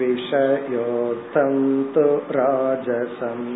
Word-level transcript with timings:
विषयोत्थं 0.00 1.56
तु 1.94 2.06
राजसम् 2.36 3.48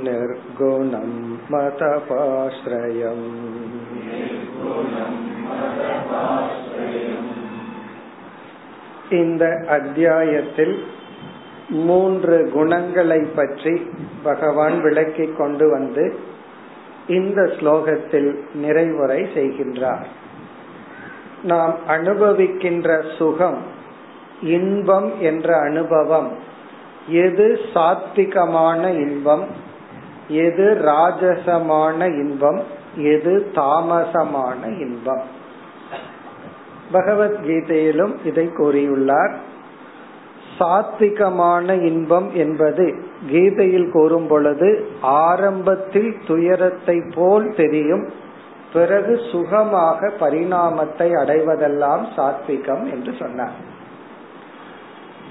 निर्गुणं 0.00 1.10
मतपाश्रयम् 1.52 3.26
இந்த 9.14 9.44
அத்தியாயத்தில் 9.68 10.74
மூன்று 11.86 12.36
குணங்களை 12.52 13.18
பற்றி 13.34 13.74
பகவான் 14.22 14.76
விளக்கிக் 14.80 15.36
கொண்டு 15.36 15.66
வந்து 15.68 16.04
இந்த 17.08 17.40
ஸ்லோகத்தில் 17.56 18.30
நிறைவுரை 18.62 19.20
செய்கின்றார் 19.34 20.06
நாம் 21.44 21.74
அனுபவிக்கின்ற 21.88 22.88
சுகம் 23.18 23.60
இன்பம் 24.56 25.10
என்ற 25.22 25.48
அனுபவம் 25.60 26.30
எது 27.22 27.46
சாத்விகமான 27.74 28.82
இன்பம் 28.98 29.44
எது 30.27 30.81
ராஜசமான 30.85 32.19
இன்பம் 32.19 32.63
எது 32.95 33.51
தாமசமான 33.55 34.79
இன்பம். 34.79 35.21
பகவத்கீதையிலும் 36.93 38.25
இதை 38.25 38.49
கூறியுள்ளார். 38.57 39.33
சாத்விகமான 40.59 41.81
இன்பம் 41.81 42.31
என்பது 42.33 43.03
கீதையில் 43.27 43.91
கூறும் 43.91 44.27
பொழுது 44.27 44.87
ஆரம்பத்தில் 45.01 46.15
துயரத்தை 46.27 47.01
போல் 47.15 47.53
தெரியும் 47.55 48.09
பிறகு 48.73 49.19
சுகமாக 49.31 50.11
பரிணாமத்தை 50.19 51.11
அடைவதெல்லாம் 51.11 52.05
சாத்விகம் 52.17 52.91
என்று 52.91 53.13
சொன்னார். 53.19 53.66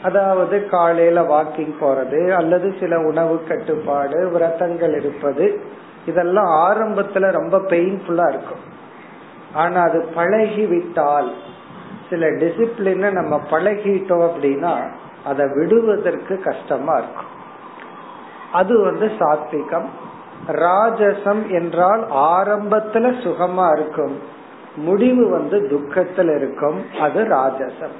அதாவது 0.06 0.56
காலையில 0.68 1.20
வாக்கிங் 1.22 1.74
போறது 1.80 2.20
அல்லது 2.30 2.74
சில 2.80 2.98
உணவு 3.00 3.36
கட்டுப்பாடு 3.48 4.18
விரதங்கள் 4.30 4.94
இருப்பது 4.96 5.46
இதெல்லாம் 6.06 6.50
ஆரம்பத்துல 6.66 7.30
ரொம்ப 7.30 7.58
பெயின்ஃபுல்லா 7.58 8.26
இருக்கும். 8.28 8.64
ஆனா 9.54 9.80
அது 9.82 9.98
பழகி 10.14 10.64
விட்டால் 10.66 11.30
சில 12.10 12.26
டிசிப்ளின 12.26 13.10
நம்ம 13.12 13.40
பழகிட்டோம் 13.50 14.26
அப்படின்னா 14.28 14.74
அதை 15.24 15.46
விடுவதற்கு 15.54 16.34
கஷ்டமா 16.42 16.94
இருக்கும். 16.96 17.30
அது 18.52 18.74
வந்து 18.80 19.06
சாத்விகம். 19.18 19.88
ராஜசம் 20.48 21.42
என்றால் 21.50 22.02
ஆரம்பத்துல 22.30 23.06
சுகமா 23.24 23.66
இருக்கும். 23.78 24.14
முடிவு 24.76 25.24
வந்து 25.28 25.58
துக்கத்துல 25.72 26.36
இருக்கும். 26.36 26.78
அது 27.00 27.20
ராஜசம். 27.24 27.96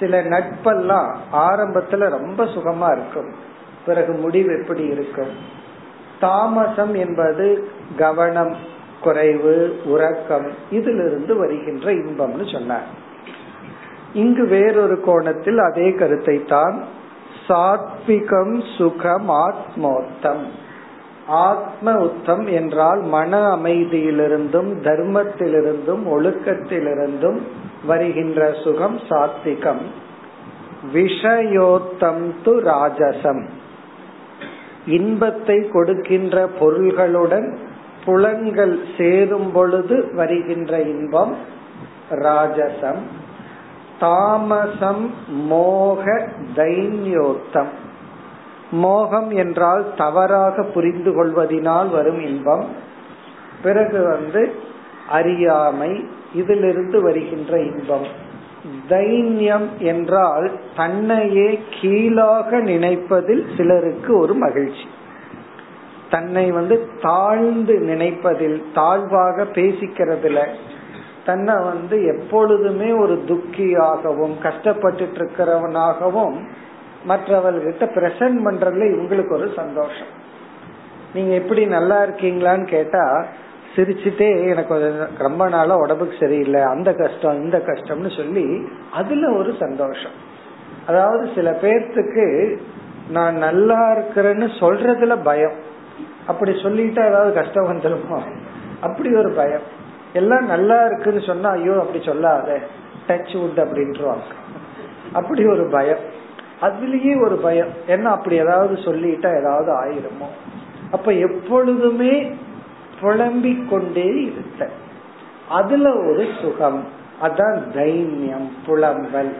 சில 0.00 0.22
நட்பெல்லாம் 0.22 1.10
ஆரம்பத்துல 1.32 2.08
ரொம்ப 2.08 2.44
சுகமா 2.44 2.92
இருக்கும். 2.92 3.30
பிறகு 3.86 4.12
முடிவு 4.12 4.58
எப்படி 4.60 4.84
இருக்கும்? 4.84 5.32
தாமசம் 6.20 6.94
என்பது 6.94 7.68
கவனம் 7.96 8.56
குறைவு 9.00 9.80
உறக்கம் 9.84 10.50
இதிலிருந்து 10.70 11.36
வருகின்ற 11.36 11.92
இன்பம்னு 11.92 12.52
சொன்னார். 12.52 12.86
இங்கு 14.12 14.46
வேறொரு 14.46 15.00
கோணத்தில் 15.00 15.58
அதே 15.58 15.92
கருத்தை 15.92 16.44
தான் 16.44 16.84
சாத்விகம் 17.48 18.62
சுகம் 18.76 19.30
ஆத்மோத்தம். 19.30 20.44
ஆத்ம 21.28 21.96
உத்தம் 21.96 22.46
என்றால் 22.46 23.00
மன 23.00 23.56
அமைதியிலிருந்தும் 23.56 24.72
தர்மத்திலிருந்தும் 24.82 26.06
ஒழுக்கத்திலிருந்தும் 26.06 27.38
வருகின்ற 27.86 28.54
சுகம் 28.64 28.98
சாத்விகம். 28.98 29.80
விஷயோத்தம் 30.94 32.30
து 32.44 32.60
ராஜசம். 32.60 33.46
இன்பத்தை 34.86 35.68
கொடுக்கின்ற 35.68 36.48
பொருள்களுடன் 36.60 37.56
புலன்கள் 38.04 38.78
சேரும் 38.98 39.52
பொழுது 39.52 40.10
வருகின்ற 40.14 40.80
இன்பம் 40.80 41.36
ராஜசம். 42.10 42.98
தாமசம் 44.00 45.14
மோக 45.28 46.28
தைன்யோத்தம். 46.56 47.86
மோகம் 48.70 49.30
என்றால் 49.30 49.94
தவறாக 49.96 50.62
புரிந்து 50.62 51.12
கொள்வதனால் 51.14 51.90
வரும் 51.90 52.20
இன்பம். 52.20 52.66
பிறகு 53.62 54.02
வந்து 54.02 54.54
அறியாமை 55.08 56.04
இதிலிருந்து 56.34 57.02
வருகின்ற 57.02 57.60
இன்பம். 57.60 58.06
தைன்யம் 58.88 59.76
என்றால் 59.78 60.52
தன்னையே 60.76 61.60
கீழாக 61.80 62.56
நினைப்பதில் 62.56 63.56
சிலருக்கு 63.56 64.18
ஒரு 64.18 64.34
மகிழ்ச்சி. 64.34 64.84
தன்னை 66.10 66.50
வந்து 66.50 66.88
தாழ்ந்து 67.02 67.74
நினைப்பதில் 67.74 68.62
தாழ்வாக 68.74 69.42
பேசிக்கிறதுல 69.42 70.46
தன்னை 71.26 71.54
வந்து 71.54 72.04
எப்பொழுதுமே 72.04 72.92
ஒரு 72.92 73.24
துக்கியாகவும் 73.26 74.38
கஷ்டப்பட்டு 74.38 75.08
இருக்கிறவனாகவும் 75.14 76.36
மற்றவர்கிட்ட 77.06 77.84
பிரசன்ட் 77.96 78.40
பண்றதுல 78.46 78.88
இவங்களுக்கு 78.94 79.32
ஒரு 79.32 79.52
சந்தோஷம். 79.56 80.10
நீங்க 81.14 81.34
எப்படி 81.34 81.66
நல்லா 81.66 82.02
இருக்கீங்களான்னு 82.02 82.64
கேட்டா 82.64 83.24
சிரிச்சுட்டே 83.76 84.48
எனக்கு 84.48 84.74
ரொம்ப 85.18 85.48
நாளா 85.48 85.76
உடம்புக்கு 85.76 86.16
சரியில்லை 86.20 86.60
அந்த 86.60 86.92
கஷ்டம் 86.92 87.42
இந்த 87.42 87.58
கஷ்டம்னு 87.58 88.16
சொல்லி 88.16 88.68
அதுல 88.92 89.30
ஒரு 89.30 89.54
சந்தோஷம். 89.58 90.16
அதாவது 90.86 91.28
சில 91.34 91.50
பேர்த்துக்கு 91.50 92.58
நான் 93.10 93.34
நல்லா 93.34 93.92
இருக்கிறேன்னு 93.92 94.48
சொல்றதுல 94.60 95.22
பயம். 95.22 95.56
அப்படி 96.26 96.52
சொல்லிட்டா 96.52 97.08
ஏதாவது 97.08 97.32
கஷ்டம் 97.32 97.70
வந்துருமோ? 97.72 98.20
அப்படி 98.80 99.14
ஒரு 99.14 99.30
பயம். 99.30 99.66
எல்லாம் 100.12 100.46
நல்லா 100.46 100.84
இருக்குன்னு 100.84 101.20
சொன்னா 101.20 101.50
ஐயோ 101.50 101.72
அப்படி 101.72 102.04
சொல்லாத 102.04 102.60
டச் 103.08 103.36
உட் 103.36 103.58
அப்படின்ட்டுருவாங்க 103.64 104.22
அப்படி 105.12 105.46
ஒரு 105.46 105.68
பயம். 105.70 106.26
அதுலயே 106.60 107.24
ஒரு 107.24 107.36
பயம். 107.36 107.68
என்ன 107.86 108.10
அப்படி 108.10 108.36
ஏதாவது 108.36 108.74
சொல்லிட்டா 108.74 109.38
ஏதாவது 109.38 109.72
ஆயிருமோ? 109.84 110.28
அப்ப 110.90 111.12
எப்பொழுதுமே 111.12 112.36
புலம்பிக் 113.00 113.70
கொண்டே 113.70 114.22
இருக்க 114.22 114.68
அதுல 115.48 115.94
ஒரு 115.94 116.28
சுகம். 116.42 116.84
அதான் 117.22 117.58
தைன்யம் 117.74 118.48
புலம்பல். 118.66 119.32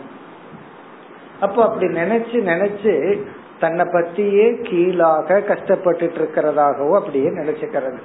அப்போ 1.40 1.62
அப்படி 1.62 1.87
நினைச்சு 1.87 2.38
நினைச்சு 2.44 3.22
தன்னை 3.60 3.84
பத்தியே 3.84 4.62
கீழாக 4.62 5.40
கஷ்டப்பட்டுட்டு 5.40 6.19
இருக்கிறதாகவோ 6.19 6.94
அப்படியே 6.94 7.28
நினைச்சுக்கிறது. 7.28 7.98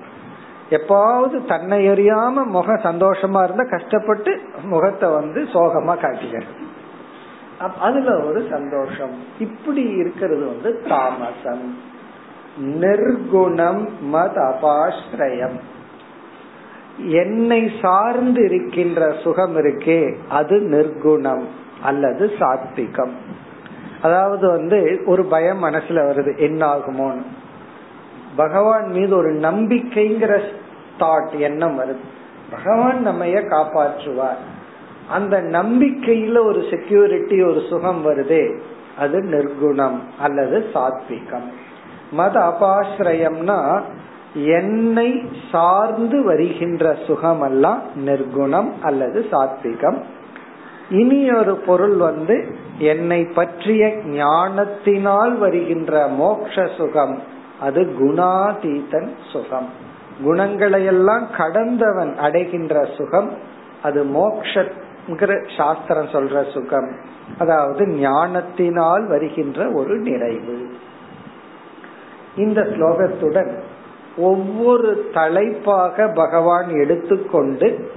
எப்பாவது 0.69 1.45
தன்னை 1.45 1.89
எறியாம 1.89 2.45
முகம் 2.45 2.83
சந்தோஷமா 2.83 3.43
இருந்தா 3.43 3.63
கஷ்டப்பட்டு 3.69 4.41
முகத்தை 4.63 5.09
வந்து 5.09 5.43
சோகமா 5.43 5.95
காட்டிக்கிறது. 5.95 6.71
அதுல 7.71 8.19
ஒரு 8.19 8.47
சந்தோஷம். 8.49 9.13
இப்படி 9.39 9.81
இருக்கிறது 9.81 10.45
வந்து 10.45 10.81
தாமசம். 10.87 11.91
நிர்குணம் 12.61 13.89
மத் 14.13 14.53
அபாஸ்ரயம் 14.53 15.59
என்னை 16.97 17.71
சார்ந்து 17.81 18.43
இருக்கின்ற 18.43 19.15
சுகம் 19.23 19.57
இருக்கே 19.57 20.15
அது 20.29 20.57
நிர்குணம் 20.57 21.43
அல்லது 21.83 22.31
சாத்விகம். 22.39 23.11
அதாவது 24.01 24.47
வந்து 24.47 25.03
ஒரு 25.05 25.25
பயம் 25.25 25.63
மனசுல 25.63 26.01
வருது 26.05 26.37
என்ன 26.37 26.75
ஆகுமோன்னு 26.75 27.25
பகவான் 28.35 28.87
மீது 28.87 29.15
ஒரு 29.15 29.33
நம்பிக்கைங்கிற 29.33 30.41
தாட் 30.99 31.37
எண்ணம் 31.37 31.79
வருது. 31.79 32.03
பகவான் 32.51 33.07
நம்மைய 33.07 33.47
காப்பாற்றுவார். 33.47 34.52
அந்த 35.09 35.41
நம்பிக்கையில 35.41 36.45
ஒரு 36.45 36.63
செக்யூரிட்டி 36.69 37.43
ஒரு 37.43 37.61
சுகம் 37.69 38.05
வருதே. 38.05 38.59
அது 38.97 39.19
நிர்குணம் 39.19 39.99
அல்லது 40.19 40.65
சாத்விகம். 40.73 41.47
மத 42.11 42.39
அபாசிரயம்னா 42.39 43.81
என்னை 44.33 45.21
சார்ந்து 45.51 46.23
வருகின்ற 46.23 46.97
சுகம் 47.07 47.41
எல்லாம் 47.41 47.81
நிர்குணம் 48.05 48.71
அல்லது 48.81 49.25
சாத்விகம். 49.31 50.03
இனி 50.89 51.31
ஒரு 51.31 51.55
பொருள் 51.55 51.95
வந்து 51.95 52.55
என்னை 52.77 53.25
பற்றிய 53.25 53.95
ஞானத்தினால் 54.05 55.37
வருகின்ற 55.37 56.07
மோக்ஷ 56.07 56.67
சுகம். 56.77 57.21
அது 57.59 57.95
குணாதீதன் 57.99 59.09
சுகம். 59.31 59.69
குணங்களையெல்லாம் 60.25 61.23
கடந்தவன் 61.37 62.15
அடைகின்ற 62.15 62.87
சுகம் 62.97 63.29
அது 63.83 64.03
மோக்ஷ 64.03 64.65
சாஸ்திரம் 65.57 66.07
சொல்ற 66.07 66.51
சுகம் 66.51 66.95
அதாவது 67.37 67.87
ஞானத்தினால் 67.87 69.07
வருகின்ற 69.07 69.71
ஒரு 69.71 69.97
நிறைவு. 69.97 70.73
இந்த 72.37 72.61
ஸ்லோகத்துடன் 72.61 73.51
ஒவ்வொரு 74.17 75.09
தலைப்பாக 75.13 76.07
பகவான் 76.07 76.69
எடுத்துக்கொண்டு 76.69 77.91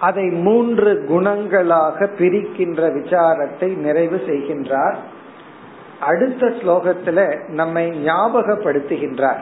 அதை 0.00 0.24
மூன்று 0.24 1.04
குணங்களாக 1.08 2.06
பிரிக்கின்ற 2.06 2.88
விசாரத்தை 2.88 3.76
நிறைவு 3.76 4.16
செய்கின்றார். 4.16 4.96
அடுத்த 6.00 6.46
ஸ்லோகத்துல 6.46 7.48
நம்மை 7.48 7.90
ஞாபகப்படுத்துகின்றார். 8.04 9.40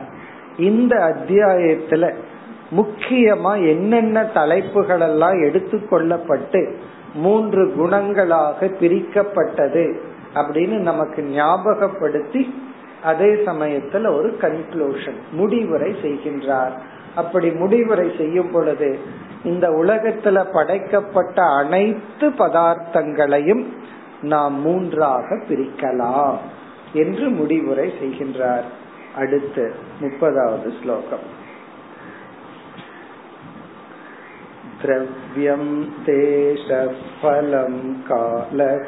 இந்த 0.57 0.97
அத்தியாயத்துல 0.97 2.15
முக்கியமா 2.77 3.69
என்னென்ன 3.69 4.25
தலைப்புகள் 4.25 5.01
எல்லாம் 5.01 5.33
எடுத்துக்கொள்ளப்பட்டு 5.33 6.75
மூன்று 7.15 7.75
குணங்களாக 7.79 8.67
பிரிக்கப்பட்டது 8.81 9.97
அப்படின்னு 10.35 10.79
நமக்கு 10.79 11.23
ஞாபகப்படுத்தி 11.23 12.55
அதே 13.03 13.27
சமயத்துல 13.27 14.15
ஒரு 14.17 14.37
கன்க்ளூஷன் 14.41 15.19
முடிவுரை 15.33 15.93
செய்கின்றார். 16.03 16.73
அப்படி 17.17 17.51
முடிவுரை 17.51 18.13
செய்யும் 18.17 18.51
பொழுது 18.51 18.99
இந்த 19.45 19.69
உலகத்துல 19.69 20.45
படைக்கப்பட்ட 20.53 21.43
அனைத்து 21.43 22.29
பதார்த்தங்களையும் 22.29 23.67
நாம் 24.23 24.61
மூன்றாக 24.61 25.39
பிரிக்கலாம் 25.49 26.37
என்று 26.93 27.29
முடிவுரை 27.29 27.93
செய்கின்றார். 28.03 28.67
அடுத்து 29.17 29.75
முப்பதாவது 30.01 30.83
ஸ்லோகம். 30.83 31.47
द्रव्यं 34.84 35.64
देशफलं 36.08 37.76
कालः 38.10 38.88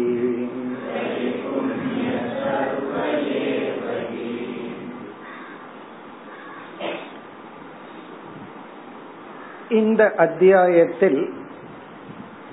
இந்த 9.73 10.03
அத்தியாயத்தில் 10.17 11.21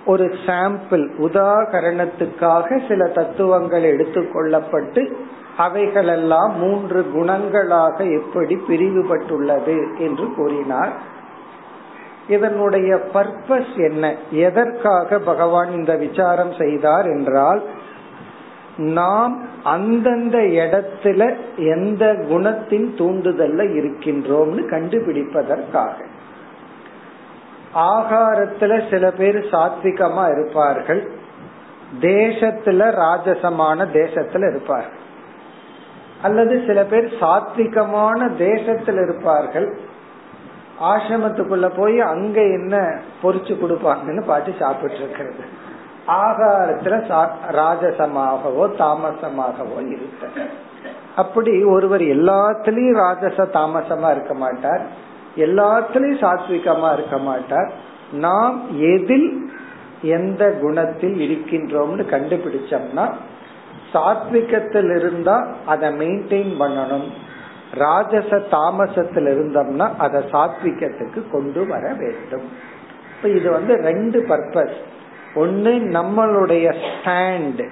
ஒரு 0.06 0.26
சாம்பிள் 0.46 1.06
உதாகரணத்துக்காக 1.20 2.78
சில 2.88 3.08
தத்துவங்கள் 3.10 3.86
எடுத்துக்கொள்ளப்பட்டு 3.86 5.02
அவைகளெல்லாம் 5.58 6.54
மூன்று 6.58 7.00
குணங்களாக 7.14 8.06
எப்படி 8.20 8.56
பிரிவுபட்டுள்ளது 8.68 9.78
என்று 10.00 10.28
கூறினார் 10.36 10.94
இதனுடைய 12.29 12.95
பர்பஸ் 13.15 13.77
என்ன? 13.77 14.17
எதற்காக 14.31 15.19
பகவான் 15.19 15.71
இந்த 15.71 15.97
விசாரம் 15.97 16.53
செய்தார் 16.59 17.07
என்றால் 17.07 17.63
நாம் 18.77 19.49
அந்தந்த 19.65 20.39
இடத்துல 20.39 21.37
எந்த 21.57 22.13
குணத்தின் 22.13 22.95
தூண்டுதல்ல 22.97 23.63
இருக்கின்றோம்னு 23.63 24.69
கண்டுபிடிப்பதற்காக. 24.69 26.05
ஆகாரத்துல 27.75 28.91
சில 28.91 29.11
பேர் 29.11 29.39
சாத்விகமா 29.39 30.41
இருப்பார்கள். 30.41 31.11
தேசத்துல 32.01 32.91
ராஜசமான 32.91 33.87
தேசத்துல 33.93 34.51
இருப்பார்கள். 34.51 35.01
அல்லது 36.23 36.63
சில 36.67 36.85
பேர் 36.85 37.15
சாத்விகமான 37.21 38.37
தேசத்தில் 38.37 38.97
இருப்பார்கள். 38.97 39.79
ஆசிரமத்துக்குள்ள 40.91 41.67
போய் 41.77 41.99
அங்க 42.13 42.39
என்ன 42.59 42.77
பொறிச்சு 43.23 43.55
கொடுப்பாங்கன்னு 43.63 44.23
பார்த்து 44.27 44.55
சாப்பிட்டு 44.59 44.97
இருக்கிறது 44.97 45.45
ஆகாரத்துல 46.07 46.95
ராஜசமாகவோ 47.61 48.65
தாமசமாகவோ 48.81 49.79
இருக்க. 49.95 50.27
அப்படி 51.17 51.53
ஒருவர் 51.65 52.05
எல்லாத்திலயும் 52.15 52.99
ராஜச 53.05 53.45
தாமசமா 53.59 54.11
இருக்க 54.11 54.35
மாட்டார். 54.35 54.83
எல்லாத்திலயும் 55.37 56.23
சாத்விகமா 56.25 56.93
இருக்க 56.93 57.19
மாட்டார். 57.19 57.71
நாம் 58.27 58.57
எதில் 58.93 59.29
எந்த 60.17 60.43
குணத்தில் 60.63 61.19
இருக்கின்றோம்னு 61.27 62.05
கண்டுபிடிச்சோம்னா 62.15 63.05
சாத்விகத்தில் 63.93 64.91
இருந்தா 64.99 65.37
அதை 65.67 65.89
மெயின்டைன் 66.01 66.53
பண்ணணும். 66.63 67.07
ராஜச 67.75 68.39
தாமசத்தில் 68.51 69.29
இருந்தோம்னா 69.35 69.97
அதை 69.97 70.23
சாத்விகத்துக்கு 70.33 71.31
கொண்டு 71.31 71.67
வர 71.67 71.95
வேண்டும். 71.99 72.47
இப்ப 73.17 73.29
இது 73.29 73.51
வந்து 73.51 73.75
ரெண்டு 73.75 74.25
பர்பஸ் 74.29 74.77
ஒன்னு 75.35 75.71
நம்மளுடைய 75.71 76.75
ஸ்டாண்ட் 76.83 77.69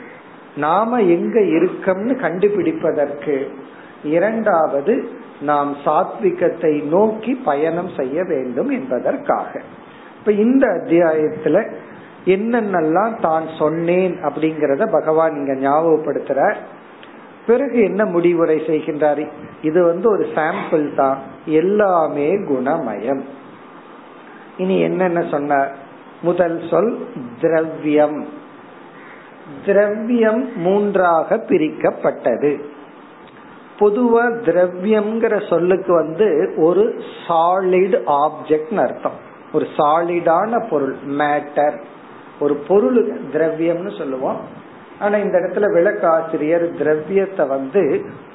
நாம 0.56 1.00
எங்க 1.00 1.40
இருக்கோம்னு 1.40 2.14
கண்டுபிடிப்பதற்கு. 2.16 3.46
இரண்டாவது 4.02 5.08
நாம் 5.40 5.76
சாத்விகத்தை 5.84 6.84
நோக்கி 6.84 7.34
பயணம் 7.34 7.90
செய்ய 7.96 8.24
வேண்டும் 8.24 8.70
என்பதற்காக. 8.70 9.60
இப்ப 10.18 10.32
இந்த 10.32 10.66
அத்தியாயத்துல 10.66 11.70
என்னென்னலாம் 12.24 13.20
தான் 13.20 13.46
சொன்னேன் 13.58 14.14
அப்படிங்கறத 14.22 14.86
பகவான் 14.90 15.34
இங்க 15.34 15.54
ஞாபகப்படுத்துற 15.68 16.56
பிறகு 17.50 17.80
என்ன 17.80 18.04
முடிவுரை 18.04 18.56
செய்கின்றார்? 18.56 19.28
இது 19.62 19.84
வந்து 19.84 20.10
ஒரு 20.10 20.26
சாம்பிள் 20.34 20.94
தான். 20.94 21.18
எல்லாமே 21.44 22.36
குணமயம். 22.36 23.20
இனி 24.56 24.80
என்னென்ன 24.80 25.26
சொன்னார்? 25.30 25.76
முதல் 26.22 26.62
சொல் 26.70 27.08
திரவியம். 27.40 28.28
திரவியம் 29.66 30.48
மூன்றாக 30.56 31.36
பிரிக்கப்பட்டது. 31.36 32.60
பொதுவா 33.78 34.24
திரவியம்ங்கிற 34.46 35.48
சொல்லுக்கு 35.48 35.94
வந்து 35.94 36.54
ஒரு 36.56 37.02
சாலிட் 37.28 38.00
ஆப்ஜெக்ட் 38.06 38.78
அர்த்தம். 38.80 39.18
ஒரு 39.52 39.66
சாலிடான 39.76 40.68
பொருள் 40.70 40.96
மேட்டர் 41.08 41.80
ஒரு 42.40 42.54
பொருள் 42.54 43.20
திரவியம்னு 43.32 43.98
சொல்லுவோம். 43.98 44.40
ஆனா 45.00 45.16
இந்த 45.16 45.38
இடத்துல 45.38 45.66
விளக்காசிரியர் 45.74 46.66
திரவியத்தை 46.78 47.46
வந்து 47.46 47.82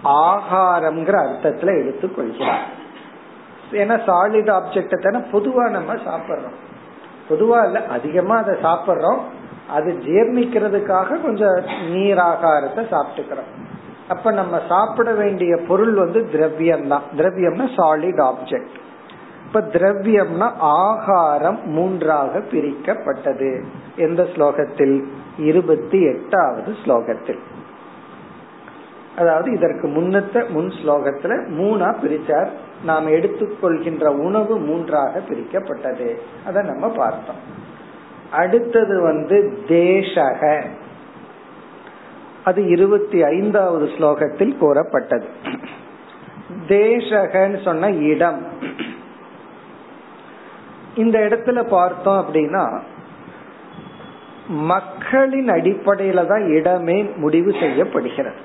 ஆகாரம்ங்கிற 0.03 1.17
அர்த்தத்துல 1.25 1.73
எடுத்துக்கொள்கிறார் 1.81 2.65
ஏன்னா 3.71 3.95
சாலிட் 4.07 4.51
ஆப்ஜெக்ட 4.57 4.95
தானே 5.01 5.19
பொதுவா 5.31 5.63
நம்ம 5.69 5.93
சாப்பிடுறோம். 5.93 6.57
பொதுவா 7.29 7.59
இல்ல 7.65 7.79
அதிகமா 7.85 8.35
அதை 8.37 8.55
சாப்பிடுறோம். 8.63 9.21
அது 9.69 9.91
ஜீர்ணிக்கிறதுக்காக 9.91 11.21
கொஞ்சம் 11.21 11.55
நீர் 11.91 12.17
ஆகாரத்தை 12.17 12.83
சாப்பிட்டுக்கிறோம். 12.91 13.51
அப்ப 14.07 14.31
நம்ம 14.31 14.55
சாப்பிட 14.67 15.13
வேண்டிய 15.13 15.53
பொருள் 15.67 15.93
வந்து 15.93 16.29
திரவியம் 16.29 16.87
தான் 16.87 17.05
திரவியம்னா 17.17 17.67
சாலிட் 17.77 18.21
ஆப்ஜெக்ட் 18.21 18.75
இப்ப 19.55 19.77
திரவியம்னா 19.77 20.51
ஆகாரம் 20.57 21.69
மூன்றாக 21.69 22.39
பிரிக்கப்பட்டது. 22.39 23.63
எந்த 23.95 24.23
ஸ்லோகத்தில்? 24.23 25.03
இருபத்தி 25.37 26.03
எட்டாவது 26.03 26.75
ஸ்லோகத்தில். 26.85 27.39
அதாவது 29.17 29.51
இதற்கு 29.51 29.87
முன்னத்த 29.87 30.49
முன் 30.49 30.67
ஸ்லோகத்துல 30.67 31.47
மூணா 31.59 31.95
பிரிச்சார். 32.03 32.47
நாம் 32.83 33.07
எடுத்துக்கொள்கின்ற 33.07 34.05
உணவு 34.07 34.57
மூன்றாக 34.57 35.21
பிரிக்கப்பட்டது. 35.29 36.15
அதை 36.45 36.63
நம்ம 36.63 36.89
பார்த்தோம். 36.89 37.39
அடுத்தது 38.31 39.01
வந்து 39.01 39.59
தேசக. 39.67 40.63
அது 42.43 42.67
இருபத்தி 42.67 43.23
ஐந்தாவது 43.23 43.85
ஸ்லோகத்தில் 43.85 44.57
கூறப்பட்டது. 44.57 45.27
தேசகன்னு 46.67 47.63
சொன்ன 47.63 47.91
இடம். 47.91 48.73
இந்த 50.95 51.19
இடத்துல 51.19 51.59
பார்த்தோம் 51.69 52.19
அப்படின்னா 52.23 52.63
மக்களின் 54.47 55.47
அடிப்படையில 55.47 56.25
தான் 56.27 56.45
இடமே 56.47 56.97
முடிவு 57.15 57.51
செய்யப்படுகிறது. 57.59 58.41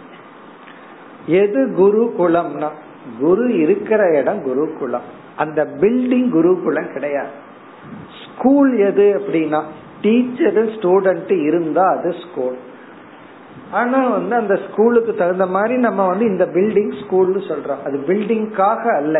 எது 1.26 1.60
குரு 1.76 2.02
குலம்னா 2.18 2.68
குரு 3.20 3.44
இருக்கிற 3.58 4.02
இடம் 4.20 4.40
குருகுலம் 4.42 5.06
அந்த 5.36 5.60
பில்டிங் 5.80 6.30
குருகுலம் 6.30 6.92
கிடையாது. 6.92 7.34
ஸ்கூல் 8.22 8.72
எது 8.88 9.06
அப்படின்னா 9.18 9.60
டீச்சர் 10.00 10.60
ஸ்டூடெண்ட் 10.74 11.32
இருந்தா 11.46 11.84
அது 11.96 12.14
ஸ்கூல் 12.24 12.58
ஆனா 13.70 13.98
வந்து 14.08 14.34
அந்த 14.36 14.54
ஸ்கூலுக்கு 14.66 15.14
தகுந்த 15.14 15.46
மாதிரி 15.46 15.74
நம்ம 15.76 16.06
வந்து 16.06 16.24
இந்த 16.24 16.44
பில்டிங் 16.54 16.94
ஸ்கூல்னு 17.02 17.42
சொல்றோம். 17.50 17.82
அது 17.86 17.96
பில்டிங்காக 18.08 18.82
அல்ல. 18.96 19.16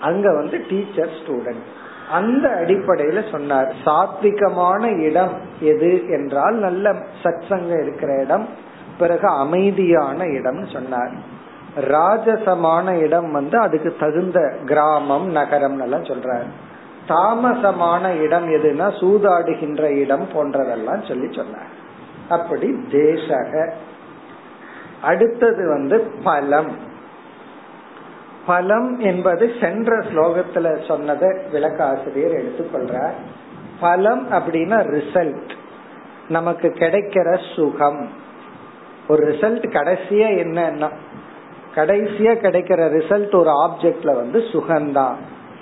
அங்க 0.00 0.26
வந்து 0.34 0.56
டீச்சர் 0.68 1.12
ஸ்டூடெண்ட் 1.20 1.64
அந்த 2.10 2.48
அடிப்படையில 2.48 3.30
சொன்னார். 3.30 3.74
சாத்விகமான 3.84 4.98
இடம் 4.98 5.32
எது 5.60 6.04
என்றால் 6.08 6.54
நல்ல 6.54 6.94
சத்சங்க 7.22 7.82
இருக்கிற 7.82 8.22
இடம் 8.22 8.48
பிறகு 8.98 9.28
அமைதியான 9.28 10.24
இடம் 10.24 10.66
சொன்னார். 10.66 11.38
ராஜசமான 11.80 12.98
இடம் 12.98 13.32
வந்து 13.32 13.58
அதுக்கு 13.58 13.96
தகுந்த 14.00 14.54
கிராமம் 14.66 15.30
நகரம் 15.30 15.80
எல்லாம் 15.80 16.02
சொல்றார். 16.02 16.48
தாமசமான 17.08 18.20
இடம் 18.20 18.48
எதுனா 18.48 18.92
சூதாடுகின்ற 19.00 19.82
இடம் 19.82 20.28
போன்றதெல்லாம் 20.34 21.08
சொல்லி 21.08 21.32
சொன்னார். 21.32 21.78
அப்படி 22.28 22.76
தேசக. 22.90 23.70
அடுத்தது 25.02 25.68
வந்து 25.68 26.10
பலம். 26.24 26.88
பலம் 28.46 28.98
என்பது 28.98 29.50
சென்ற 29.60 29.98
ஸ்லோகத்துல 29.98 30.86
சொன்னதை 30.86 31.28
விளக்க 31.52 31.84
ஆசிரியர் 31.84 32.30
எடுத்துக்கொள்றார். 32.30 33.12
பலம் 33.80 34.30
அப்படின்னா 34.30 35.02
ரிசல்ட் 35.02 35.50
நமக்கு 36.28 36.68
கிடைக்கிற 36.68 37.54
சுகம். 37.54 38.08
ஒரு 39.08 39.28
ரிசல்ட் 39.28 39.64
கடைசியா 39.70 40.28
என்னன்னா 40.42 40.90
கடைசியா 41.74 42.32
கிடைக்கிற 42.34 42.80
ரிசல்ட் 42.96 43.34
ஒரு 43.34 43.50
ஆப்ஜெக்ட்ல 43.50 44.14
வந்து 44.14 44.38
சுகம்தான். 44.38 45.14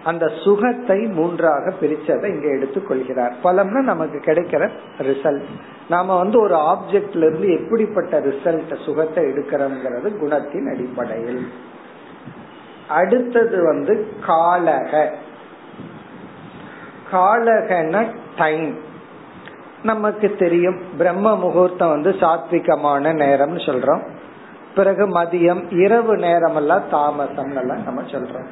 அந்த 0.05 0.31
சுகத்தை 0.45 1.07
மூன்றாக 1.07 1.73
பிரிச்சதை 1.81 2.25
இங்க 2.25 2.49
எடுத்துக்கொள்கிறார். 2.49 3.33
பலம்னா 3.45 3.81
நமக்கு 3.81 4.19
கிடைக்கிற 4.19 4.71
ரிசல்ட் 4.99 5.43
நாம 5.89 6.17
வந்து 6.17 6.41
ஒரு 6.41 6.55
ஆப்ஜெக்ட்ல 6.55 7.17
இருந்து 7.17 7.65
எப்படிப்பட்ட 7.65 8.21
ரிசல்ட் 8.21 8.85
சுகத்தை 8.85 9.25
எடுக்கிறோம்ங்கிறது 9.25 10.09
குணத்தின் 10.23 10.73
அடிப்படையில். 10.75 11.49
அடுத்தது 12.89 13.65
வந்து 13.65 14.13
காலக. 14.27 15.09
காலகன 17.13 18.15
டைம். 18.37 18.75
நமக்கு 19.83 20.37
தெரியும் 20.39 20.81
பிரம்ம 20.99 21.37
முகூர்த்தம் 21.37 21.89
வந்து 21.89 22.11
சாத்விகமான 22.11 23.17
நேரம்னு 23.23 23.61
சொல்றோம். 23.67 24.03
பிறகு 24.75 25.09
மதியம் 25.09 25.81
இரவு 25.81 26.17
நேரம் 26.17 26.57
எல்லாம் 26.57 26.89
தாமசம் 26.91 27.57
எல்லாம் 27.57 27.83
நம்ம 27.83 28.03
சொல்றோம். 28.03 28.47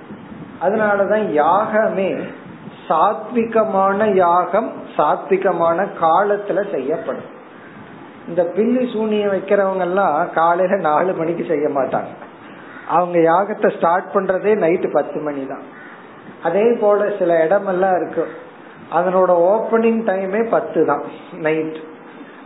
அதனாலதான் 0.63 1.31
யாகமே 1.31 2.17
சாத்விகமான 2.89 4.15
யாகம் 4.15 4.73
சாத்விகமான 4.97 5.87
காலத்துல 6.01 6.71
செய்யப்படும். 6.71 7.35
இந்த 8.29 8.45
பில்லி 8.45 8.93
சூனியம் 8.93 9.33
வைக்கிறவங்க 9.33 9.81
எல்லாம் 9.81 10.33
காலையில 10.33 10.77
நாலு 10.77 11.13
மணிக்கு 11.13 11.45
செய்ய 11.49 11.69
மாட்டாங்க. 11.69 12.25
அவங்க 12.89 13.19
யாகத்தை 13.19 13.77
ஸ்டார்ட் 13.77 14.11
பண்றதே 14.15 14.55
நைட்டு 14.55 14.91
பத்து 14.93 15.21
மணி 15.21 15.47
தான் 15.47 15.85
அதே 16.43 16.73
போல 16.73 17.13
சில 17.19 17.45
இடமெல்லாம் 17.45 17.97
இருக்கு. 17.97 18.27
அதனோட 18.95 19.31
ஓபனிங் 19.53 20.03
டைமே 20.11 20.49
பத்து 20.51 20.85
தான் 20.85 21.03
நைட் 21.33 21.77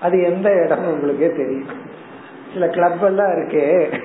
அது 0.00 0.22
எந்த 0.22 0.50
இடம் 0.52 0.86
உங்களுக்கே 0.86 1.30
தெரியும். 1.30 1.68
சில 2.52 2.68
கிளப் 2.68 3.04
எல்லாம் 3.04 3.26
இருக்கே. 3.26 3.98